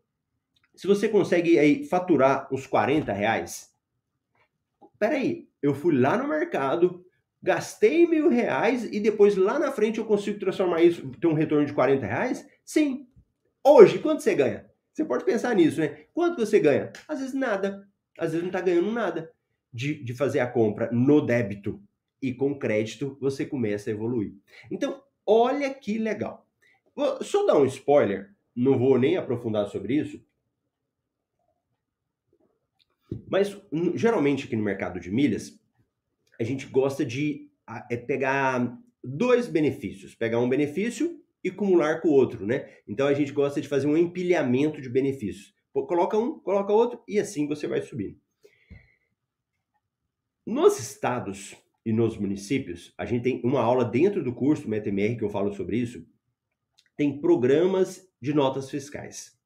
Se 0.75 0.87
você 0.87 1.09
consegue 1.09 1.59
aí 1.59 1.85
faturar 1.85 2.49
uns 2.53 2.67
40 2.67 3.13
reais, 3.13 3.75
peraí, 4.99 5.49
eu 5.61 5.75
fui 5.75 5.99
lá 5.99 6.17
no 6.17 6.29
mercado, 6.29 7.05
gastei 7.43 8.07
mil 8.07 8.29
reais 8.29 8.85
e 8.85 9.01
depois 9.01 9.37
lá 9.37 9.59
na 9.59 9.73
frente 9.73 9.99
eu 9.99 10.05
consigo 10.05 10.39
transformar 10.39 10.83
isso, 10.83 11.09
ter 11.21 11.27
um 11.27 11.35
retorno 11.35 11.67
de 11.67 11.73
40 11.73 12.07
reais? 12.07 12.47
Sim. 12.65 13.07
Hoje, 13.65 13.99
quanto 13.99 14.23
você 14.23 14.35
ganha? 14.35 14.71
Você 14.93 15.05
pode 15.05 15.25
pensar 15.25 15.55
nisso, 15.55 15.81
né? 15.81 16.05
Quanto 16.13 16.45
você 16.45 16.59
ganha? 16.59 16.93
Às 17.09 17.21
vezes 17.21 17.35
nada. 17.35 17.89
Às 18.19 18.33
vezes 18.33 18.43
não 18.43 18.49
está 18.49 18.61
ganhando 18.61 18.91
nada 18.91 19.31
de, 19.73 20.03
de 20.03 20.15
fazer 20.15 20.41
a 20.41 20.47
compra 20.47 20.91
no 20.93 21.21
débito. 21.21 21.83
E 22.21 22.35
com 22.35 22.59
crédito 22.59 23.17
você 23.21 23.47
começa 23.47 23.89
a 23.89 23.93
evoluir. 23.93 24.35
Então, 24.71 25.03
olha 25.25 25.73
que 25.73 25.97
legal. 25.97 26.47
Vou 26.95 27.23
só 27.25 27.47
dar 27.47 27.57
um 27.57 27.65
spoiler, 27.65 28.35
não 28.55 28.79
vou 28.79 28.99
nem 28.99 29.17
aprofundar 29.17 29.69
sobre 29.69 29.95
isso. 29.95 30.23
Mas 33.27 33.57
geralmente 33.95 34.47
aqui 34.47 34.57
no 34.57 34.63
mercado 34.63 35.01
de 35.01 35.11
milhas, 35.11 35.60
a 36.41 36.45
gente 36.45 36.67
gosta 36.67 37.05
de 37.05 37.51
é 37.91 37.97
pegar 37.97 38.77
dois 39.05 39.47
benefícios, 39.47 40.15
pegar 40.15 40.41
um 40.41 40.49
benefício 40.49 41.21
e 41.45 41.51
acumular 41.51 42.01
com 42.01 42.09
o 42.09 42.13
outro, 42.13 42.47
né? 42.47 42.69
Então 42.89 43.07
a 43.07 43.13
gente 43.13 43.31
gosta 43.31 43.61
de 43.61 43.69
fazer 43.69 43.87
um 43.87 43.97
empilhamento 43.97 44.81
de 44.81 44.89
benefícios. 44.89 45.55
Coloca 45.73 46.19
um, 46.19 46.39
coloca 46.41 46.73
outro 46.73 47.03
e 47.07 47.21
assim 47.21 47.47
você 47.47 47.69
vai 47.69 47.83
subindo. 47.83 48.19
Nos 50.47 50.81
estados 50.81 51.55
e 51.85 51.93
nos 51.93 52.17
municípios, 52.17 52.93
a 52.97 53.05
gente 53.05 53.23
tem 53.23 53.41
uma 53.45 53.61
aula 53.61 53.85
dentro 53.85 54.25
do 54.25 54.35
curso 54.35 54.69
MetaMR 54.69 55.17
que 55.17 55.25
eu 55.25 55.31
falo 55.31 55.53
sobre 55.55 55.77
isso, 55.77 56.05
tem 56.97 57.21
programas 57.21 58.11
de 58.21 58.33
notas 58.33 58.71
fiscais. 58.71 59.39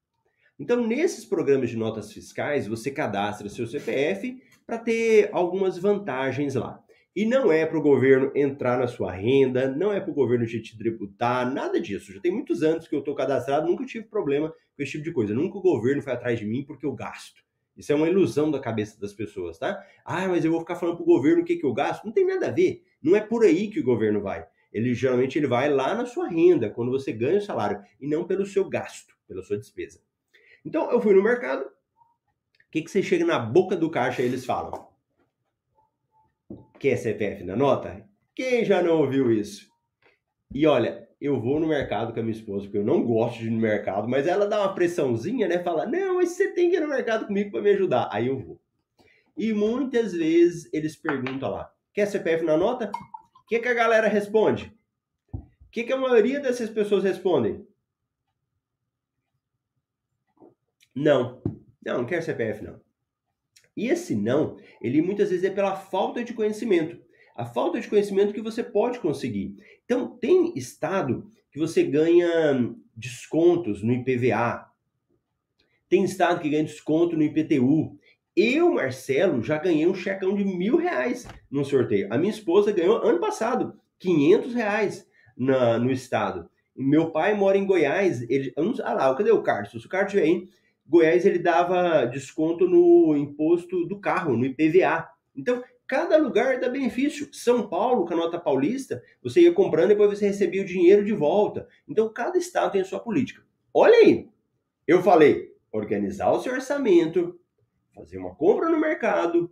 Então, 0.58 0.86
nesses 0.86 1.24
programas 1.24 1.70
de 1.70 1.76
notas 1.76 2.12
fiscais, 2.12 2.66
você 2.66 2.90
cadastra 2.90 3.48
seu 3.48 3.66
CPF 3.66 4.40
para 4.64 4.78
ter 4.78 5.28
algumas 5.32 5.76
vantagens 5.76 6.54
lá. 6.54 6.83
E 7.14 7.24
não 7.24 7.52
é 7.52 7.64
para 7.64 7.78
o 7.78 7.82
governo 7.82 8.32
entrar 8.34 8.76
na 8.76 8.88
sua 8.88 9.12
renda, 9.12 9.68
não 9.68 9.92
é 9.92 10.00
para 10.00 10.10
o 10.10 10.14
governo 10.14 10.44
te, 10.46 10.76
tributar, 10.76 11.52
nada 11.52 11.80
disso. 11.80 12.12
Já 12.12 12.20
tem 12.20 12.32
muitos 12.32 12.62
anos 12.62 12.88
que 12.88 12.94
eu 12.94 12.98
estou 12.98 13.14
cadastrado, 13.14 13.68
nunca 13.68 13.84
tive 13.84 14.04
problema 14.06 14.48
com 14.48 14.82
esse 14.82 14.92
tipo 14.92 15.04
de 15.04 15.12
coisa. 15.12 15.32
Nunca 15.32 15.56
o 15.56 15.62
governo 15.62 16.02
foi 16.02 16.12
atrás 16.12 16.38
de 16.38 16.44
mim 16.44 16.64
porque 16.64 16.84
eu 16.84 16.92
gasto. 16.92 17.44
Isso 17.76 17.92
é 17.92 17.94
uma 17.94 18.08
ilusão 18.08 18.50
da 18.50 18.58
cabeça 18.58 19.00
das 19.00 19.12
pessoas, 19.12 19.58
tá? 19.58 19.80
Ah, 20.04 20.26
mas 20.26 20.44
eu 20.44 20.50
vou 20.50 20.60
ficar 20.60 20.76
falando 20.76 20.96
para 20.96 21.02
o 21.02 21.06
governo 21.06 21.42
o 21.42 21.44
que, 21.44 21.56
que 21.56 21.66
eu 21.66 21.72
gasto. 21.72 22.04
Não 22.04 22.12
tem 22.12 22.26
nada 22.26 22.48
a 22.48 22.50
ver. 22.50 22.82
Não 23.00 23.14
é 23.14 23.20
por 23.20 23.44
aí 23.44 23.68
que 23.68 23.80
o 23.80 23.84
governo 23.84 24.20
vai. 24.20 24.44
Ele 24.72 24.92
geralmente 24.92 25.38
ele 25.38 25.46
vai 25.46 25.68
lá 25.68 25.94
na 25.94 26.06
sua 26.06 26.28
renda, 26.28 26.68
quando 26.68 26.90
você 26.90 27.12
ganha 27.12 27.38
o 27.38 27.42
salário, 27.42 27.80
e 28.00 28.08
não 28.08 28.24
pelo 28.24 28.44
seu 28.44 28.68
gasto, 28.68 29.14
pela 29.28 29.42
sua 29.42 29.56
despesa. 29.56 30.00
Então, 30.64 30.90
eu 30.90 31.00
fui 31.00 31.14
no 31.14 31.22
mercado. 31.22 31.62
O 31.64 32.70
que, 32.72 32.82
que 32.82 32.90
você 32.90 33.02
chega 33.02 33.24
na 33.24 33.38
boca 33.38 33.76
do 33.76 33.88
caixa 33.88 34.20
e 34.20 34.24
eles 34.24 34.44
falam? 34.44 34.93
Quer 36.84 36.98
CPF 36.98 37.44
na 37.44 37.56
nota? 37.56 38.06
Quem 38.34 38.62
já 38.62 38.82
não 38.82 39.00
ouviu 39.00 39.32
isso? 39.32 39.66
E 40.52 40.66
olha, 40.66 41.08
eu 41.18 41.40
vou 41.40 41.58
no 41.58 41.66
mercado 41.66 42.12
com 42.12 42.20
a 42.20 42.22
minha 42.22 42.36
esposa, 42.36 42.64
porque 42.64 42.76
eu 42.76 42.84
não 42.84 43.02
gosto 43.02 43.38
de 43.38 43.46
ir 43.46 43.50
no 43.50 43.58
mercado, 43.58 44.06
mas 44.06 44.26
ela 44.26 44.46
dá 44.46 44.60
uma 44.60 44.74
pressãozinha, 44.74 45.48
né? 45.48 45.60
Fala, 45.60 45.86
não, 45.86 46.16
mas 46.16 46.32
você 46.32 46.52
tem 46.52 46.68
que 46.68 46.76
ir 46.76 46.80
no 46.80 46.88
mercado 46.88 47.26
comigo 47.26 47.50
para 47.50 47.62
me 47.62 47.70
ajudar. 47.70 48.10
Aí 48.12 48.26
eu 48.26 48.38
vou. 48.38 48.60
E 49.34 49.50
muitas 49.54 50.12
vezes 50.12 50.68
eles 50.74 50.94
perguntam 50.94 51.52
lá, 51.52 51.72
quer 51.94 52.04
CPF 52.04 52.44
na 52.44 52.58
nota? 52.58 52.92
O 52.94 53.46
que, 53.46 53.60
que 53.60 53.68
a 53.68 53.72
galera 53.72 54.06
responde? 54.06 54.70
O 55.32 55.70
que, 55.72 55.84
que 55.84 55.92
a 55.94 55.96
maioria 55.96 56.38
dessas 56.38 56.68
pessoas 56.68 57.02
respondem? 57.02 57.66
Não. 60.94 61.40
Não, 61.82 61.96
não 61.96 62.04
quero 62.04 62.22
CPF, 62.22 62.62
não. 62.62 62.83
E 63.76 63.88
esse 63.88 64.14
não, 64.14 64.56
ele 64.80 65.02
muitas 65.02 65.30
vezes 65.30 65.44
é 65.44 65.50
pela 65.50 65.76
falta 65.76 66.22
de 66.22 66.32
conhecimento. 66.32 66.98
A 67.34 67.44
falta 67.44 67.80
de 67.80 67.88
conhecimento 67.88 68.32
que 68.32 68.40
você 68.40 68.62
pode 68.62 69.00
conseguir. 69.00 69.56
Então, 69.84 70.16
tem 70.18 70.52
estado 70.56 71.28
que 71.50 71.58
você 71.58 71.82
ganha 71.82 72.74
descontos 72.96 73.82
no 73.82 73.92
IPVA. 73.92 74.66
Tem 75.88 76.04
estado 76.04 76.40
que 76.40 76.48
ganha 76.48 76.64
desconto 76.64 77.16
no 77.16 77.22
IPTU. 77.22 77.98
Eu, 78.36 78.74
Marcelo, 78.74 79.42
já 79.42 79.58
ganhei 79.58 79.86
um 79.86 79.94
checão 79.94 80.34
de 80.34 80.44
mil 80.44 80.76
reais 80.76 81.26
no 81.50 81.64
sorteio. 81.64 82.08
A 82.12 82.18
minha 82.18 82.32
esposa 82.32 82.72
ganhou 82.72 82.96
ano 82.96 83.20
passado 83.20 83.74
500 83.98 84.54
reais 84.54 85.06
na, 85.36 85.78
no 85.78 85.90
estado. 85.90 86.48
Meu 86.76 87.10
pai 87.10 87.34
mora 87.34 87.56
em 87.56 87.66
Goiás. 87.66 88.22
Ele, 88.28 88.52
ah 88.82 88.92
lá, 88.92 89.14
cadê 89.14 89.30
o 89.30 89.42
Carlos? 89.42 89.70
Se 89.70 89.86
o 89.86 89.88
Carlos 89.88 90.14
aí, 90.16 90.48
Goiás 90.86 91.24
ele 91.24 91.38
dava 91.38 92.04
desconto 92.04 92.68
no 92.68 93.16
imposto 93.16 93.86
do 93.86 93.98
carro, 93.98 94.36
no 94.36 94.44
IPVA. 94.44 95.08
Então, 95.34 95.62
cada 95.86 96.16
lugar 96.16 96.60
dá 96.60 96.68
benefício. 96.68 97.28
São 97.32 97.68
Paulo, 97.68 98.06
com 98.06 98.14
a 98.14 98.16
nota 98.16 98.38
paulista, 98.38 99.02
você 99.22 99.40
ia 99.40 99.52
comprando 99.52 99.86
e 99.86 99.94
depois 99.94 100.18
você 100.18 100.26
recebia 100.26 100.62
o 100.62 100.66
dinheiro 100.66 101.04
de 101.04 101.12
volta. 101.12 101.66
Então, 101.88 102.12
cada 102.12 102.36
estado 102.36 102.72
tem 102.72 102.80
a 102.80 102.84
sua 102.84 103.00
política. 103.00 103.42
Olha 103.72 103.96
aí, 103.98 104.28
eu 104.86 105.02
falei, 105.02 105.52
organizar 105.72 106.30
o 106.30 106.40
seu 106.40 106.52
orçamento, 106.52 107.38
fazer 107.94 108.18
uma 108.18 108.34
compra 108.34 108.68
no 108.68 108.78
mercado, 108.78 109.50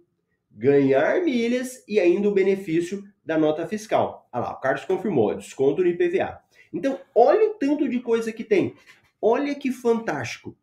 ganhar 0.50 1.22
milhas 1.22 1.82
e 1.88 1.98
ainda 1.98 2.28
o 2.28 2.34
benefício 2.34 3.02
da 3.24 3.38
nota 3.38 3.66
fiscal. 3.66 4.28
Ah 4.30 4.40
lá, 4.40 4.52
o 4.52 4.60
Carlos 4.60 4.84
confirmou, 4.84 5.34
desconto 5.34 5.82
no 5.82 5.88
IPVA. 5.88 6.40
Então, 6.72 6.98
olha 7.14 7.50
o 7.50 7.54
tanto 7.54 7.88
de 7.88 8.00
coisa 8.00 8.32
que 8.32 8.44
tem. 8.44 8.74
Olha 9.20 9.54
que 9.54 9.70
fantástico. 9.70 10.56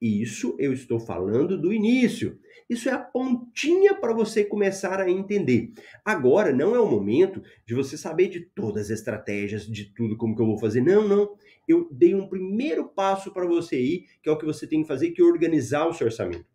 Isso 0.00 0.54
eu 0.58 0.72
estou 0.72 1.00
falando 1.00 1.56
do 1.58 1.72
início. 1.72 2.38
Isso 2.68 2.88
é 2.88 2.92
a 2.92 2.98
pontinha 2.98 3.94
para 3.94 4.12
você 4.12 4.44
começar 4.44 5.00
a 5.00 5.10
entender. 5.10 5.72
Agora 6.04 6.52
não 6.52 6.74
é 6.74 6.80
o 6.80 6.90
momento 6.90 7.42
de 7.64 7.74
você 7.74 7.96
saber 7.96 8.28
de 8.28 8.40
todas 8.40 8.86
as 8.86 8.98
estratégias, 8.98 9.66
de 9.66 9.86
tudo 9.86 10.16
como 10.16 10.36
que 10.36 10.42
eu 10.42 10.46
vou 10.46 10.58
fazer. 10.58 10.82
Não, 10.82 11.08
não. 11.08 11.36
Eu 11.66 11.88
dei 11.90 12.14
um 12.14 12.28
primeiro 12.28 12.88
passo 12.88 13.32
para 13.32 13.46
você 13.46 13.80
ir, 13.80 14.06
que 14.22 14.28
é 14.28 14.32
o 14.32 14.36
que 14.36 14.44
você 14.44 14.66
tem 14.66 14.82
que 14.82 14.88
fazer, 14.88 15.12
que 15.12 15.22
é 15.22 15.24
organizar 15.24 15.86
o 15.86 15.94
seu 15.94 16.06
orçamento. 16.06 16.46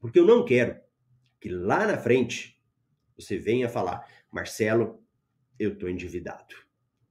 Porque 0.00 0.18
eu 0.18 0.26
não 0.26 0.44
quero 0.44 0.80
que 1.40 1.48
lá 1.48 1.86
na 1.86 1.98
frente 1.98 2.60
você 3.16 3.36
venha 3.36 3.68
falar, 3.68 4.06
Marcelo, 4.30 5.02
eu 5.58 5.72
estou 5.72 5.88
endividado. 5.88 6.54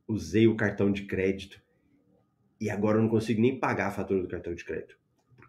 Usei 0.08 0.48
o 0.48 0.56
cartão 0.56 0.92
de 0.92 1.06
crédito 1.06 1.62
e 2.60 2.70
agora 2.70 2.98
eu 2.98 3.02
não 3.02 3.10
consigo 3.10 3.42
nem 3.42 3.60
pagar 3.60 3.88
a 3.88 3.92
fatura 3.92 4.22
do 4.22 4.28
cartão 4.28 4.54
de 4.54 4.64
crédito 4.64 5.01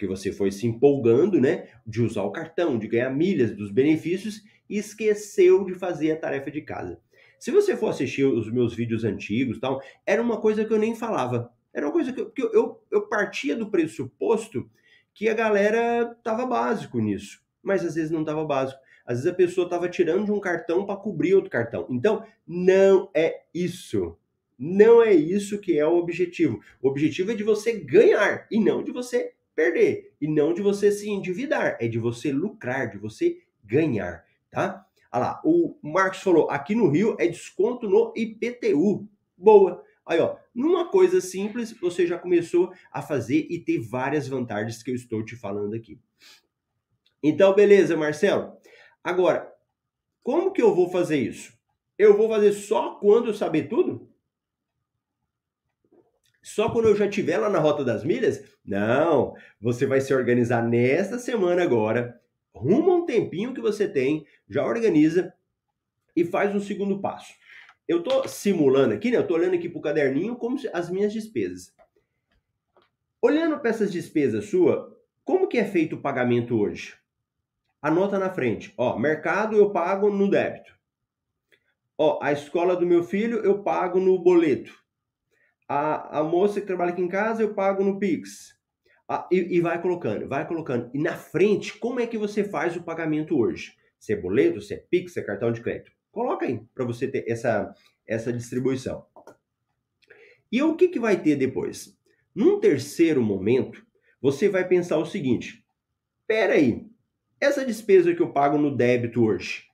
porque 0.03 0.07
você 0.07 0.33
foi 0.33 0.51
se 0.51 0.67
empolgando, 0.67 1.41
né, 1.41 1.69
de 1.87 2.03
usar 2.03 2.25
o 2.25 2.33
cartão, 2.33 2.77
de 2.77 2.89
ganhar 2.89 3.11
milhas, 3.11 3.55
dos 3.55 3.71
benefícios 3.71 4.43
e 4.69 4.77
esqueceu 4.77 5.65
de 5.65 5.75
fazer 5.75 6.11
a 6.11 6.17
tarefa 6.17 6.51
de 6.51 6.61
casa. 6.61 6.99
Se 7.39 7.53
você 7.53 7.77
for 7.77 7.89
assistir 7.89 8.25
os 8.25 8.51
meus 8.51 8.75
vídeos 8.75 9.05
antigos, 9.05 9.61
tal, 9.61 9.81
era 10.05 10.21
uma 10.21 10.41
coisa 10.41 10.65
que 10.65 10.73
eu 10.73 10.79
nem 10.79 10.97
falava. 10.97 11.53
Era 11.73 11.87
uma 11.87 11.93
coisa 11.93 12.13
que, 12.13 12.21
eu, 12.21 12.31
que 12.31 12.43
eu, 12.43 12.83
eu 12.91 13.03
partia 13.03 13.55
do 13.55 13.71
pressuposto 13.71 14.69
que 15.15 15.29
a 15.29 15.35
galera 15.35 16.17
tava 16.25 16.47
básico 16.47 16.99
nisso, 16.99 17.41
mas 17.63 17.85
às 17.85 17.95
vezes 17.95 18.11
não 18.11 18.25
tava 18.25 18.45
básico. 18.45 18.81
Às 19.07 19.19
vezes 19.19 19.33
a 19.33 19.37
pessoa 19.37 19.67
estava 19.67 19.89
tirando 19.89 20.25
de 20.25 20.33
um 20.33 20.41
cartão 20.41 20.85
para 20.85 20.97
cobrir 20.97 21.35
outro 21.35 21.51
cartão. 21.51 21.87
Então, 21.89 22.25
não 22.45 23.09
é 23.15 23.43
isso. 23.55 24.17
Não 24.59 25.01
é 25.01 25.15
isso 25.15 25.61
que 25.61 25.79
é 25.79 25.87
o 25.87 25.97
objetivo. 25.97 26.61
O 26.81 26.89
objetivo 26.89 27.31
é 27.31 27.35
de 27.35 27.45
você 27.45 27.73
ganhar 27.73 28.49
e 28.51 28.59
não 28.59 28.83
de 28.83 28.91
você 28.91 29.35
perder. 29.55 30.15
E 30.21 30.29
não 30.29 30.53
de 30.53 30.63
você 30.63 30.91
se 30.91 31.09
endividar, 31.09 31.77
é 31.81 31.89
de 31.89 31.99
você 31.99 32.33
lucrar, 32.33 32.91
de 32.91 32.99
você 32.99 33.39
ganhar, 33.65 34.25
tá? 34.51 34.87
Olha 35.13 35.25
lá, 35.25 35.43
o 35.45 35.77
Marcos 35.83 36.21
falou, 36.21 36.51
aqui 36.51 36.75
no 36.75 36.89
Rio 36.89 37.17
é 37.19 37.27
desconto 37.27 37.89
no 37.89 38.13
IPTU. 38.17 39.09
Boa. 39.37 39.85
Aí, 40.07 40.19
ó, 40.19 40.37
numa 40.55 40.89
coisa 40.89 41.21
simples, 41.21 41.73
você 41.79 42.07
já 42.07 42.19
começou 42.19 42.73
a 42.91 43.03
fazer 43.03 43.47
e 43.51 43.59
ter 43.59 43.79
várias 43.79 44.27
vantagens 44.27 44.83
que 44.83 44.91
eu 44.91 44.95
estou 44.95 45.25
te 45.25 45.37
falando 45.37 45.75
aqui. 45.75 46.01
Então, 47.23 47.55
beleza, 47.55 47.97
Marcelo. 47.97 48.57
Agora, 49.05 49.53
como 50.23 50.53
que 50.53 50.63
eu 50.63 50.75
vou 50.75 50.89
fazer 50.89 51.19
isso? 51.19 51.53
Eu 51.99 52.17
vou 52.17 52.29
fazer 52.29 52.53
só 52.53 52.95
quando 52.95 53.29
eu 53.29 53.35
saber 53.35 53.69
tudo? 53.69 54.12
Só 56.43 56.69
quando 56.69 56.89
eu 56.89 56.97
já 56.97 57.07
estiver 57.07 57.39
lá 57.39 57.49
na 57.49 57.61
Rota 57.61 57.85
das 57.85 58.03
Milhas? 58.03 58.43
Não, 58.65 59.35
você 59.61 59.87
vai 59.87 60.01
se 60.01 60.13
organizar 60.13 60.63
nesta 60.63 61.19
semana 61.19 61.63
agora, 61.63 62.21
rumo 62.53 62.91
a 62.91 62.97
um 62.97 63.07
tempinho 63.07 63.55
que 63.55 63.61
você 63.61 63.89
tem, 63.89 64.27
já 64.49 64.65
organiza 64.65 65.33
e 66.17 66.25
faz 66.25 66.55
um 66.55 66.61
segundo 66.61 67.01
passo. 67.01 67.33
Eu 67.87 67.99
estou 67.99 68.27
simulando 68.27 68.95
aqui, 68.95 69.11
né? 69.11 69.19
Eu 69.19 69.23
estou 69.23 69.37
olhando 69.37 69.55
aqui 69.55 69.69
para 69.69 69.79
o 69.79 69.83
caderninho 69.83 70.37
como 70.37 70.59
as 70.73 70.91
minhas 70.91 71.13
despesas. 71.13 71.73
Olhando 73.21 73.61
para 73.61 73.71
essas 73.71 73.93
despesas 73.93 74.47
sua, 74.47 74.99
como 75.25 75.47
que 75.47 75.59
é 75.59 75.65
feito 75.65 75.95
o 75.95 76.01
pagamento 76.01 76.59
hoje? 76.59 76.95
Anota 77.81 78.19
na 78.19 78.31
frente. 78.31 78.75
Ó, 78.77 78.99
mercado 78.99 79.57
eu 79.57 79.71
pago 79.71 80.11
no 80.11 80.29
débito. 80.29 80.77
Ó, 81.97 82.19
a 82.21 82.33
escola 82.33 82.75
do 82.75 82.87
meu 82.87 83.05
filho 83.05 83.39
eu 83.45 83.63
pago 83.63 84.01
no 84.01 84.19
boleto. 84.19 84.82
A, 85.69 86.21
a 86.21 86.25
moça 86.25 86.61
que 86.61 86.67
trabalha 86.67 86.93
aqui 86.93 87.03
em 87.03 87.09
casa 87.09 87.43
eu 87.43 87.55
pago 87.55 87.83
no 87.83 87.99
Pix. 87.99 88.61
E, 89.31 89.57
e, 89.57 89.61
vai 89.61 89.81
colocando, 89.81 90.29
vai 90.29 90.47
colocando. 90.47 90.91
E 90.95 90.99
na 90.99 91.15
frente, 91.15 91.77
como 91.79 92.01
é 92.01 92.07
que 92.07 92.17
você 92.17 92.45
faz 92.45 92.77
o 92.77 92.83
pagamento 92.83 93.37
hoje? 93.37 93.75
Se 93.99 94.13
é 94.13 94.17
boleto, 94.17 94.61
se 94.61 94.75
é 94.75 94.79
Pix, 94.79 95.13
se 95.13 95.21
é 95.21 95.23
cartão 95.23 95.53
de 95.53 95.61
crédito. 95.61 95.93
Coloca 96.11 96.47
aí 96.47 96.61
para 96.75 96.85
você 96.85 97.07
ter 97.07 97.25
essa, 97.29 97.75
essa 98.07 98.33
distribuição. 98.33 99.05
E 100.51 100.63
o 100.63 100.77
que, 100.77 100.89
que 100.89 101.01
vai 101.01 101.21
ter 101.21 101.37
depois? 101.37 101.99
Num 102.35 102.61
terceiro 102.61 103.23
momento, 103.23 103.85
você 104.21 104.49
vai 104.49 104.67
pensar 104.67 104.99
o 104.99 105.07
seguinte: 105.07 105.65
espera 106.21 106.55
aí, 106.55 106.87
essa 107.41 107.65
despesa 107.65 108.15
que 108.15 108.23
eu 108.23 108.33
pago 108.33 108.59
no 108.59 108.75
débito 108.75 109.25
hoje, 109.25 109.65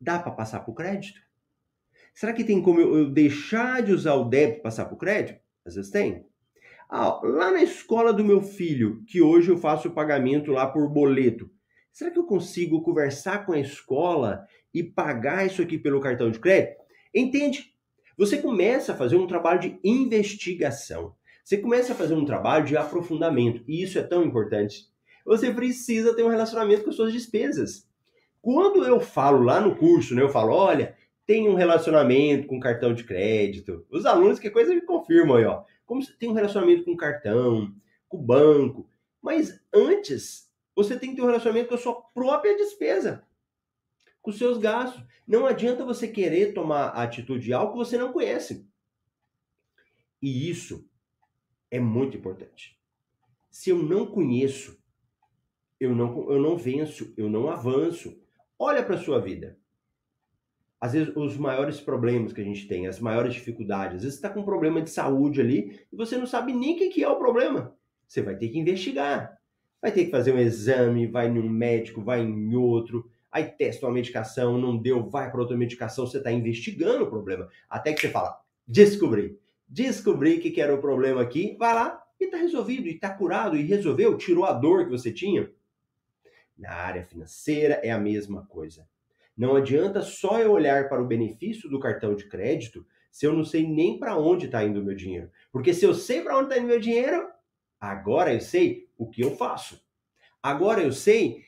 dá 0.00 0.18
para 0.18 0.32
passar 0.32 0.60
para 0.60 0.70
o 0.70 0.74
crédito? 0.74 1.20
Será 2.16 2.32
que 2.32 2.44
tem 2.44 2.62
como 2.62 2.80
eu, 2.80 3.10
deixar 3.10 3.82
de 3.82 3.92
usar 3.92 4.14
o 4.14 4.24
débito 4.24 4.60
e 4.60 4.62
passar 4.62 4.86
para 4.86 4.94
o 4.94 4.98
crédito? 4.98 5.38
Às 5.66 5.74
vezes 5.74 5.90
tem. 5.90 6.24
Ah, 6.88 7.20
lá 7.22 7.50
na 7.50 7.62
escola 7.62 8.10
do 8.10 8.24
meu 8.24 8.40
filho, 8.40 9.04
que 9.06 9.20
hoje 9.20 9.50
eu 9.50 9.58
faço 9.58 9.88
o 9.88 9.90
pagamento 9.90 10.50
lá 10.50 10.66
por 10.66 10.88
boleto, 10.88 11.50
será 11.92 12.10
que 12.10 12.18
eu 12.18 12.24
consigo 12.24 12.80
conversar 12.80 13.44
com 13.44 13.52
a 13.52 13.60
escola 13.60 14.46
e 14.72 14.82
pagar 14.82 15.44
isso 15.44 15.60
aqui 15.60 15.76
pelo 15.76 16.00
cartão 16.00 16.30
de 16.30 16.38
crédito? 16.38 16.80
Entende? 17.14 17.74
Você 18.16 18.38
começa 18.38 18.94
a 18.94 18.96
fazer 18.96 19.16
um 19.16 19.26
trabalho 19.26 19.60
de 19.60 19.78
investigação. 19.84 21.14
Você 21.44 21.58
começa 21.58 21.92
a 21.92 21.96
fazer 21.96 22.14
um 22.14 22.24
trabalho 22.24 22.64
de 22.64 22.78
aprofundamento. 22.78 23.62
E 23.68 23.82
isso 23.82 23.98
é 23.98 24.02
tão 24.02 24.24
importante. 24.24 24.86
Você 25.26 25.52
precisa 25.52 26.16
ter 26.16 26.22
um 26.22 26.30
relacionamento 26.30 26.82
com 26.82 26.90
as 26.90 26.96
suas 26.96 27.12
despesas. 27.12 27.86
Quando 28.40 28.86
eu 28.86 29.00
falo 29.00 29.42
lá 29.42 29.60
no 29.60 29.76
curso, 29.76 30.14
né, 30.14 30.22
eu 30.22 30.30
falo, 30.30 30.54
olha, 30.54 30.96
tem 31.26 31.48
um 31.48 31.54
relacionamento 31.54 32.46
com 32.46 32.60
cartão 32.60 32.94
de 32.94 33.02
crédito. 33.02 33.84
Os 33.90 34.06
alunos, 34.06 34.38
que 34.38 34.48
coisa 34.48 34.72
me 34.72 34.80
confirmam 34.80 35.36
aí, 35.36 35.44
ó. 35.44 35.64
Como 35.84 36.00
tem 36.18 36.28
um 36.28 36.34
relacionamento 36.34 36.84
com 36.84 36.96
cartão, 36.96 37.74
com 38.08 38.24
banco. 38.24 38.88
Mas 39.20 39.60
antes, 39.74 40.52
você 40.74 40.98
tem 40.98 41.10
que 41.10 41.16
ter 41.16 41.22
um 41.22 41.26
relacionamento 41.26 41.68
com 41.68 41.74
a 41.74 41.78
sua 41.78 42.00
própria 42.00 42.56
despesa, 42.56 43.26
com 44.22 44.30
os 44.30 44.38
seus 44.38 44.58
gastos. 44.58 45.02
Não 45.26 45.46
adianta 45.46 45.84
você 45.84 46.06
querer 46.06 46.54
tomar 46.54 46.88
atitude 46.90 47.44
de 47.44 47.52
algo 47.52 47.72
que 47.72 47.78
você 47.78 47.98
não 47.98 48.12
conhece. 48.12 48.68
E 50.22 50.48
isso 50.48 50.88
é 51.70 51.80
muito 51.80 52.16
importante. 52.16 52.78
Se 53.50 53.70
eu 53.70 53.82
não 53.82 54.06
conheço, 54.06 54.80
eu 55.80 55.94
não, 55.94 56.30
eu 56.30 56.40
não 56.40 56.56
venço, 56.56 57.12
eu 57.16 57.28
não 57.28 57.48
avanço. 57.48 58.16
Olha 58.58 58.84
para 58.84 58.96
sua 58.96 59.20
vida. 59.20 59.58
Às 60.80 60.92
vezes, 60.92 61.14
os 61.16 61.36
maiores 61.36 61.80
problemas 61.80 62.32
que 62.32 62.40
a 62.40 62.44
gente 62.44 62.68
tem, 62.68 62.86
as 62.86 63.00
maiores 63.00 63.34
dificuldades, 63.34 63.96
às 63.96 64.02
vezes 64.02 64.18
você 64.18 64.26
está 64.26 64.30
com 64.30 64.40
um 64.40 64.44
problema 64.44 64.82
de 64.82 64.90
saúde 64.90 65.40
ali 65.40 65.80
e 65.90 65.96
você 65.96 66.16
não 66.16 66.26
sabe 66.26 66.52
nem 66.52 66.74
o 66.74 66.90
que 66.90 67.02
é 67.02 67.08
o 67.08 67.16
problema. 67.16 67.74
Você 68.06 68.22
vai 68.22 68.36
ter 68.36 68.48
que 68.48 68.58
investigar. 68.58 69.36
Vai 69.80 69.92
ter 69.92 70.04
que 70.04 70.10
fazer 70.10 70.32
um 70.32 70.38
exame, 70.38 71.06
vai 71.06 71.30
num 71.30 71.48
médico, 71.48 72.02
vai 72.02 72.20
em 72.20 72.54
outro, 72.54 73.08
aí 73.30 73.44
testa 73.44 73.86
uma 73.86 73.92
medicação, 73.92 74.58
não 74.58 74.76
deu, 74.76 75.08
vai 75.08 75.30
para 75.30 75.40
outra 75.40 75.56
medicação, 75.56 76.06
você 76.06 76.18
está 76.18 76.32
investigando 76.32 77.04
o 77.04 77.10
problema. 77.10 77.48
Até 77.68 77.92
que 77.92 78.00
você 78.00 78.08
fala, 78.08 78.40
descobri. 78.66 79.38
Descobri 79.68 80.38
que, 80.38 80.50
que 80.50 80.60
era 80.60 80.74
o 80.74 80.80
problema 80.80 81.20
aqui, 81.20 81.56
vai 81.58 81.74
lá 81.74 82.02
e 82.18 82.24
está 82.24 82.38
resolvido, 82.38 82.86
e 82.86 82.94
está 82.94 83.10
curado, 83.10 83.56
e 83.56 83.62
resolveu, 83.62 84.16
tirou 84.16 84.44
a 84.44 84.52
dor 84.52 84.84
que 84.84 84.90
você 84.90 85.12
tinha. 85.12 85.50
Na 86.56 86.72
área 86.72 87.04
financeira 87.04 87.74
é 87.82 87.90
a 87.90 87.98
mesma 87.98 88.46
coisa. 88.46 88.88
Não 89.36 89.54
adianta 89.54 90.00
só 90.00 90.40
eu 90.40 90.52
olhar 90.52 90.88
para 90.88 91.02
o 91.02 91.06
benefício 91.06 91.68
do 91.68 91.78
cartão 91.78 92.14
de 92.14 92.28
crédito 92.28 92.86
se 93.10 93.26
eu 93.26 93.32
não 93.32 93.44
sei 93.44 93.66
nem 93.66 93.98
para 93.98 94.16
onde 94.18 94.46
está 94.46 94.64
indo 94.64 94.80
o 94.80 94.84
meu 94.84 94.94
dinheiro. 94.94 95.30
Porque 95.50 95.72
se 95.72 95.84
eu 95.84 95.94
sei 95.94 96.22
para 96.22 96.36
onde 96.36 96.46
está 96.46 96.58
indo 96.58 96.64
o 96.64 96.68
meu 96.68 96.80
dinheiro, 96.80 97.28
agora 97.80 98.32
eu 98.32 98.40
sei 98.40 98.88
o 98.96 99.08
que 99.08 99.22
eu 99.22 99.36
faço. 99.36 99.80
Agora 100.42 100.82
eu 100.82 100.92
sei 100.92 101.42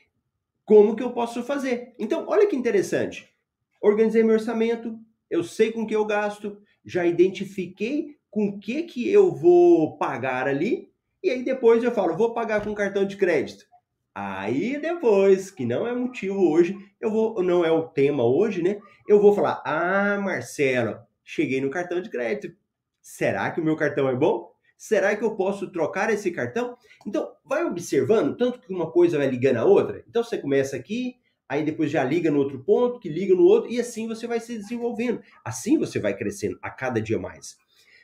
como 0.65 0.95
que 0.95 1.03
eu 1.03 1.11
posso 1.11 1.43
fazer. 1.43 1.93
Então, 1.97 2.25
olha 2.27 2.47
que 2.47 2.55
interessante. 2.55 3.27
Organizei 3.81 4.23
meu 4.23 4.33
orçamento, 4.33 4.99
eu 5.29 5.43
sei 5.43 5.71
com 5.71 5.85
que 5.85 5.95
eu 5.95 6.05
gasto, 6.05 6.61
já 6.85 7.05
identifiquei 7.05 8.17
com 8.29 8.59
que 8.59 8.83
que 8.83 9.09
eu 9.09 9.31
vou 9.31 9.97
pagar 9.97 10.47
ali, 10.47 10.91
e 11.23 11.29
aí 11.29 11.43
depois 11.43 11.83
eu 11.83 11.91
falo, 11.91 12.17
vou 12.17 12.33
pagar 12.33 12.63
com 12.63 12.73
cartão 12.73 13.05
de 13.05 13.17
crédito. 13.17 13.68
Aí 14.21 14.77
depois, 14.81 15.49
que 15.49 15.65
não 15.65 15.87
é 15.87 15.95
motivo 15.95 16.51
hoje, 16.51 16.77
eu 16.99 17.09
vou, 17.09 17.41
não 17.41 17.63
é 17.63 17.71
o 17.71 17.87
tema 17.87 18.21
hoje, 18.21 18.61
né? 18.61 18.77
Eu 19.07 19.21
vou 19.21 19.33
falar: 19.33 19.61
"Ah, 19.65 20.19
Marcelo, 20.21 20.99
cheguei 21.23 21.61
no 21.61 21.69
cartão 21.69 22.01
de 22.01 22.09
crédito. 22.09 22.53
Será 23.01 23.49
que 23.49 23.61
o 23.61 23.63
meu 23.63 23.77
cartão 23.77 24.09
é 24.09 24.15
bom? 24.15 24.51
Será 24.77 25.15
que 25.15 25.23
eu 25.23 25.37
posso 25.37 25.71
trocar 25.71 26.09
esse 26.09 26.31
cartão?" 26.31 26.75
Então, 27.07 27.31
vai 27.45 27.63
observando 27.63 28.35
tanto 28.35 28.59
que 28.59 28.73
uma 28.73 28.91
coisa 28.91 29.17
vai 29.17 29.27
ligando 29.29 29.55
a 29.55 29.63
outra. 29.63 30.03
Então 30.05 30.21
você 30.21 30.37
começa 30.37 30.75
aqui, 30.75 31.15
aí 31.47 31.63
depois 31.63 31.89
já 31.89 32.03
liga 32.03 32.29
no 32.29 32.39
outro 32.39 32.61
ponto, 32.61 32.99
que 32.99 33.07
liga 33.07 33.33
no 33.33 33.43
outro, 33.43 33.71
e 33.71 33.79
assim 33.79 34.05
você 34.05 34.27
vai 34.27 34.41
se 34.41 34.57
desenvolvendo. 34.57 35.21
Assim 35.45 35.77
você 35.77 35.97
vai 35.97 36.13
crescendo 36.13 36.59
a 36.61 36.69
cada 36.69 37.01
dia 37.01 37.17
mais 37.17 37.57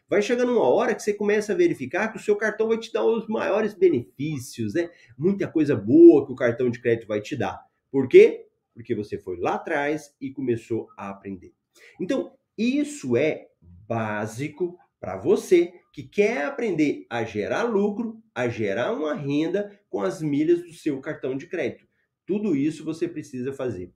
vai 0.08 0.22
chegando 0.22 0.52
uma 0.54 0.68
hora 0.68 0.94
que 0.94 1.02
você 1.02 1.14
começa 1.14 1.54
a 1.54 1.56
verificar 1.56 2.12
que 2.12 2.18
o 2.18 2.22
seu 2.22 2.36
cartão 2.36 2.68
vai 2.68 2.78
te 2.78 2.92
dar 2.92 3.06
os 3.06 3.28
maiores 3.28 3.74
benefícios, 3.74 4.74
né? 4.74 4.90
Muita 5.18 5.48
coisa 5.48 5.76
boa 5.76 6.26
que 6.26 6.32
o 6.32 6.36
cartão 6.36 6.70
de 6.70 6.82
crédito 6.82 7.08
vai 7.08 7.22
te 7.22 7.36
dar. 7.36 7.66
Por 7.92 8.08
quê? 8.08 8.48
Porque 8.74 8.94
você 8.94 9.18
foi 9.18 9.38
lá 9.38 9.56
atrás 9.56 10.14
e 10.20 10.32
começou 10.32 10.88
a 10.98 11.10
aprender. 11.10 11.54
Então, 12.00 12.34
isso 12.58 13.18
é 13.18 13.48
básico 13.88 14.78
para 15.00 15.18
você 15.18 15.74
que 15.92 16.04
quer 16.04 16.46
aprender 16.46 17.06
a 17.10 17.24
gerar 17.24 17.64
lucro, 17.64 18.22
a 18.34 18.48
gerar 18.48 18.92
uma 18.92 19.14
renda 19.14 19.80
com 19.90 20.02
as 20.02 20.22
milhas 20.22 20.62
do 20.62 20.74
seu 20.74 21.00
cartão 21.00 21.38
de 21.38 21.48
crédito. 21.48 21.88
Tudo 22.26 22.56
isso 22.56 22.84
você 22.84 23.08
precisa 23.08 23.54
fazer. 23.54 23.94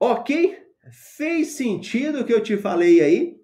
Ok? 0.00 0.58
Fez 0.90 1.48
sentido 1.48 2.20
o 2.20 2.24
que 2.24 2.32
eu 2.32 2.42
te 2.42 2.56
falei 2.56 3.00
aí? 3.00 3.38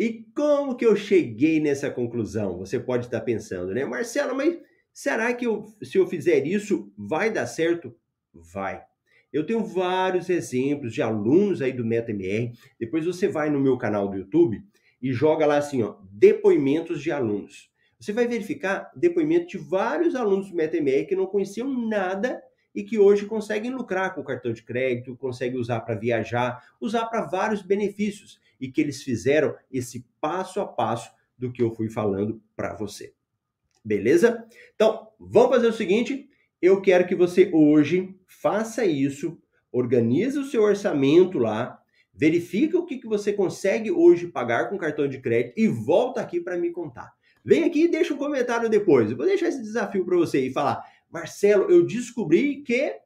E 0.00 0.24
como 0.34 0.76
que 0.76 0.86
eu 0.86 0.96
cheguei 0.96 1.60
nessa 1.60 1.90
conclusão? 1.90 2.56
Você 2.56 2.80
pode 2.80 3.04
estar 3.04 3.20
pensando, 3.20 3.74
né? 3.74 3.84
Marcelo, 3.84 4.34
mas 4.34 4.58
será 4.90 5.34
que 5.34 5.46
eu, 5.46 5.66
se 5.82 5.98
eu 5.98 6.06
fizer 6.06 6.46
isso, 6.46 6.90
vai 6.96 7.30
dar 7.30 7.46
certo? 7.46 7.94
Vai. 8.32 8.82
Eu 9.30 9.44
tenho 9.44 9.62
vários 9.62 10.30
exemplos 10.30 10.94
de 10.94 11.02
alunos 11.02 11.60
aí 11.60 11.70
do 11.70 11.84
MetaMR. 11.84 12.50
Depois 12.78 13.04
você 13.04 13.28
vai 13.28 13.50
no 13.50 13.60
meu 13.60 13.76
canal 13.76 14.08
do 14.08 14.16
YouTube 14.16 14.62
e 15.02 15.12
joga 15.12 15.44
lá 15.44 15.58
assim, 15.58 15.82
ó, 15.82 15.96
depoimentos 16.10 17.02
de 17.02 17.12
alunos. 17.12 17.70
Você 18.00 18.10
vai 18.10 18.26
verificar 18.26 18.90
depoimento 18.96 19.48
de 19.48 19.58
vários 19.58 20.14
alunos 20.14 20.48
do 20.48 20.56
MetaMR 20.56 21.06
que 21.08 21.14
não 21.14 21.26
conheciam 21.26 21.68
nada 21.68 22.42
e 22.74 22.82
que 22.82 22.98
hoje 22.98 23.26
conseguem 23.26 23.70
lucrar 23.70 24.14
com 24.14 24.22
o 24.22 24.24
cartão 24.24 24.50
de 24.50 24.62
crédito, 24.62 25.14
conseguem 25.14 25.60
usar 25.60 25.80
para 25.80 25.94
viajar, 25.94 26.64
usar 26.80 27.04
para 27.04 27.26
vários 27.26 27.60
benefícios 27.60 28.40
e 28.60 28.70
que 28.70 28.80
eles 28.80 29.02
fizeram 29.02 29.56
esse 29.70 30.04
passo 30.20 30.60
a 30.60 30.66
passo 30.66 31.10
do 31.36 31.50
que 31.50 31.62
eu 31.62 31.70
fui 31.70 31.88
falando 31.88 32.40
para 32.54 32.74
você. 32.74 33.14
Beleza? 33.84 34.46
Então, 34.74 35.08
vamos 35.18 35.56
fazer 35.56 35.68
o 35.68 35.72
seguinte, 35.72 36.28
eu 36.60 36.82
quero 36.82 37.06
que 37.06 37.14
você 37.14 37.50
hoje 37.52 38.14
faça 38.26 38.84
isso, 38.84 39.40
organize 39.72 40.38
o 40.38 40.44
seu 40.44 40.62
orçamento 40.62 41.38
lá, 41.38 41.80
verifique 42.12 42.76
o 42.76 42.84
que, 42.84 42.98
que 42.98 43.06
você 43.06 43.32
consegue 43.32 43.90
hoje 43.90 44.26
pagar 44.26 44.68
com 44.68 44.76
cartão 44.76 45.08
de 45.08 45.18
crédito 45.18 45.54
e 45.56 45.66
volta 45.66 46.20
aqui 46.20 46.40
para 46.40 46.58
me 46.58 46.70
contar. 46.70 47.14
Vem 47.42 47.64
aqui 47.64 47.84
e 47.84 47.88
deixa 47.88 48.12
um 48.12 48.18
comentário 48.18 48.68
depois. 48.68 49.10
Eu 49.10 49.16
vou 49.16 49.24
deixar 49.24 49.48
esse 49.48 49.62
desafio 49.62 50.04
para 50.04 50.16
você 50.16 50.46
e 50.46 50.52
falar: 50.52 50.84
Marcelo, 51.08 51.70
eu 51.70 51.86
descobri 51.86 52.62
que. 52.62 52.96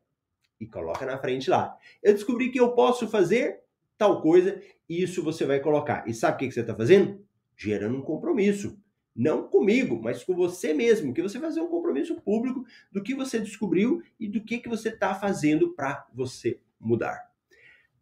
E 0.60 0.66
coloca 0.66 1.06
na 1.06 1.18
frente 1.18 1.48
lá. 1.48 1.76
Eu 2.02 2.12
descobri 2.12 2.50
que 2.50 2.58
eu 2.58 2.72
posso 2.72 3.06
fazer 3.08 3.60
tal 3.96 4.20
coisa, 4.20 4.60
isso 4.88 5.22
você 5.22 5.44
vai 5.44 5.60
colocar. 5.60 6.06
E 6.06 6.14
sabe 6.14 6.36
o 6.36 6.38
que 6.38 6.52
você 6.52 6.60
está 6.60 6.74
fazendo? 6.74 7.24
Gerando 7.56 7.98
um 7.98 8.02
compromisso. 8.02 8.78
Não 9.14 9.46
comigo, 9.46 10.00
mas 10.02 10.24
com 10.24 10.34
você 10.34 10.74
mesmo, 10.74 11.14
que 11.14 11.22
você 11.22 11.38
vai 11.38 11.48
fazer 11.48 11.60
um 11.60 11.68
compromisso 11.68 12.20
público 12.20 12.64
do 12.90 13.02
que 13.02 13.14
você 13.14 13.38
descobriu 13.38 14.02
e 14.18 14.28
do 14.28 14.42
que, 14.42 14.58
que 14.58 14.68
você 14.68 14.88
está 14.88 15.14
fazendo 15.14 15.72
para 15.72 16.04
você 16.12 16.58
mudar. 16.80 17.30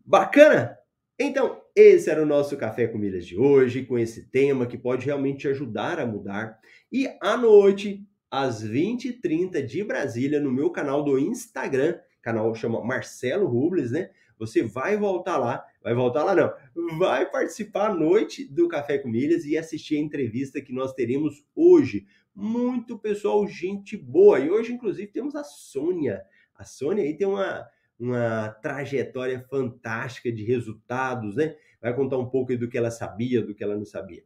Bacana? 0.04 0.78
Então, 1.18 1.60
esse 1.76 2.10
era 2.10 2.22
o 2.22 2.26
nosso 2.26 2.56
Café 2.56 2.86
com 2.86 2.98
Milhas 2.98 3.26
de 3.26 3.36
hoje, 3.36 3.84
com 3.84 3.98
esse 3.98 4.24
tema 4.24 4.66
que 4.66 4.78
pode 4.78 5.04
realmente 5.04 5.40
te 5.40 5.48
ajudar 5.48 6.00
a 6.00 6.06
mudar. 6.06 6.58
E 6.90 7.06
à 7.20 7.36
noite, 7.36 8.06
às 8.30 8.64
20h30 8.64 9.62
de 9.62 9.84
Brasília, 9.84 10.40
no 10.40 10.50
meu 10.50 10.70
canal 10.70 11.04
do 11.04 11.18
Instagram, 11.18 11.98
canal 12.22 12.54
chama 12.54 12.82
Marcelo 12.82 13.46
Rubles, 13.46 13.90
né? 13.90 14.10
Você 14.42 14.60
vai 14.60 14.96
voltar 14.96 15.38
lá, 15.38 15.64
vai 15.80 15.94
voltar 15.94 16.24
lá 16.24 16.34
não, 16.34 16.98
vai 16.98 17.30
participar 17.30 17.90
à 17.90 17.94
noite 17.94 18.44
do 18.44 18.66
Café 18.66 18.98
com 18.98 19.08
Milhas 19.08 19.44
e 19.44 19.56
assistir 19.56 19.96
a 19.96 20.00
entrevista 20.00 20.60
que 20.60 20.72
nós 20.72 20.92
teremos 20.92 21.44
hoje. 21.54 22.06
Muito 22.34 22.98
pessoal, 22.98 23.46
gente 23.46 23.96
boa. 23.96 24.40
E 24.40 24.50
hoje, 24.50 24.72
inclusive, 24.72 25.06
temos 25.12 25.36
a 25.36 25.44
Sônia. 25.44 26.22
A 26.56 26.64
Sônia 26.64 27.04
aí 27.04 27.16
tem 27.16 27.26
uma, 27.26 27.64
uma 27.96 28.48
trajetória 28.60 29.40
fantástica 29.48 30.32
de 30.32 30.42
resultados, 30.42 31.36
né? 31.36 31.54
Vai 31.80 31.94
contar 31.94 32.18
um 32.18 32.28
pouco 32.28 32.56
do 32.56 32.68
que 32.68 32.76
ela 32.76 32.90
sabia, 32.90 33.42
do 33.42 33.54
que 33.54 33.62
ela 33.62 33.76
não 33.76 33.84
sabia. 33.84 34.24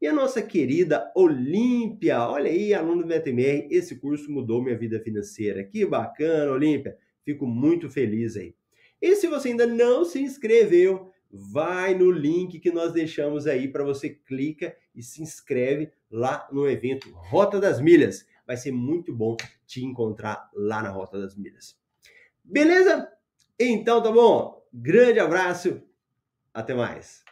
E 0.00 0.06
a 0.06 0.12
nossa 0.12 0.40
querida 0.42 1.10
Olímpia, 1.16 2.20
olha 2.20 2.50
aí, 2.50 2.72
aluno 2.72 3.02
do 3.02 3.08
MetaMR, 3.08 3.66
esse 3.68 3.96
curso 3.96 4.30
mudou 4.30 4.62
minha 4.62 4.78
vida 4.78 5.00
financeira. 5.00 5.64
Que 5.64 5.84
bacana, 5.84 6.52
Olímpia. 6.52 6.96
Fico 7.24 7.46
muito 7.46 7.90
feliz 7.90 8.36
aí. 8.36 8.54
E 9.00 9.14
se 9.16 9.26
você 9.26 9.48
ainda 9.48 9.66
não 9.66 10.04
se 10.04 10.20
inscreveu, 10.20 11.10
vai 11.30 11.94
no 11.94 12.10
link 12.10 12.58
que 12.58 12.70
nós 12.70 12.92
deixamos 12.92 13.46
aí 13.46 13.68
para 13.68 13.84
você 13.84 14.10
clica 14.10 14.76
e 14.94 15.02
se 15.02 15.22
inscreve 15.22 15.92
lá 16.10 16.48
no 16.50 16.68
evento 16.68 17.10
Rota 17.12 17.60
das 17.60 17.80
Milhas. 17.80 18.26
Vai 18.46 18.56
ser 18.56 18.72
muito 18.72 19.12
bom 19.12 19.36
te 19.66 19.84
encontrar 19.84 20.48
lá 20.54 20.82
na 20.82 20.90
Rota 20.90 21.18
das 21.20 21.36
Milhas. 21.36 21.78
Beleza? 22.44 23.10
Então 23.58 24.02
tá 24.02 24.10
bom. 24.10 24.64
Grande 24.72 25.18
abraço. 25.18 25.82
Até 26.54 26.74
mais. 26.74 27.25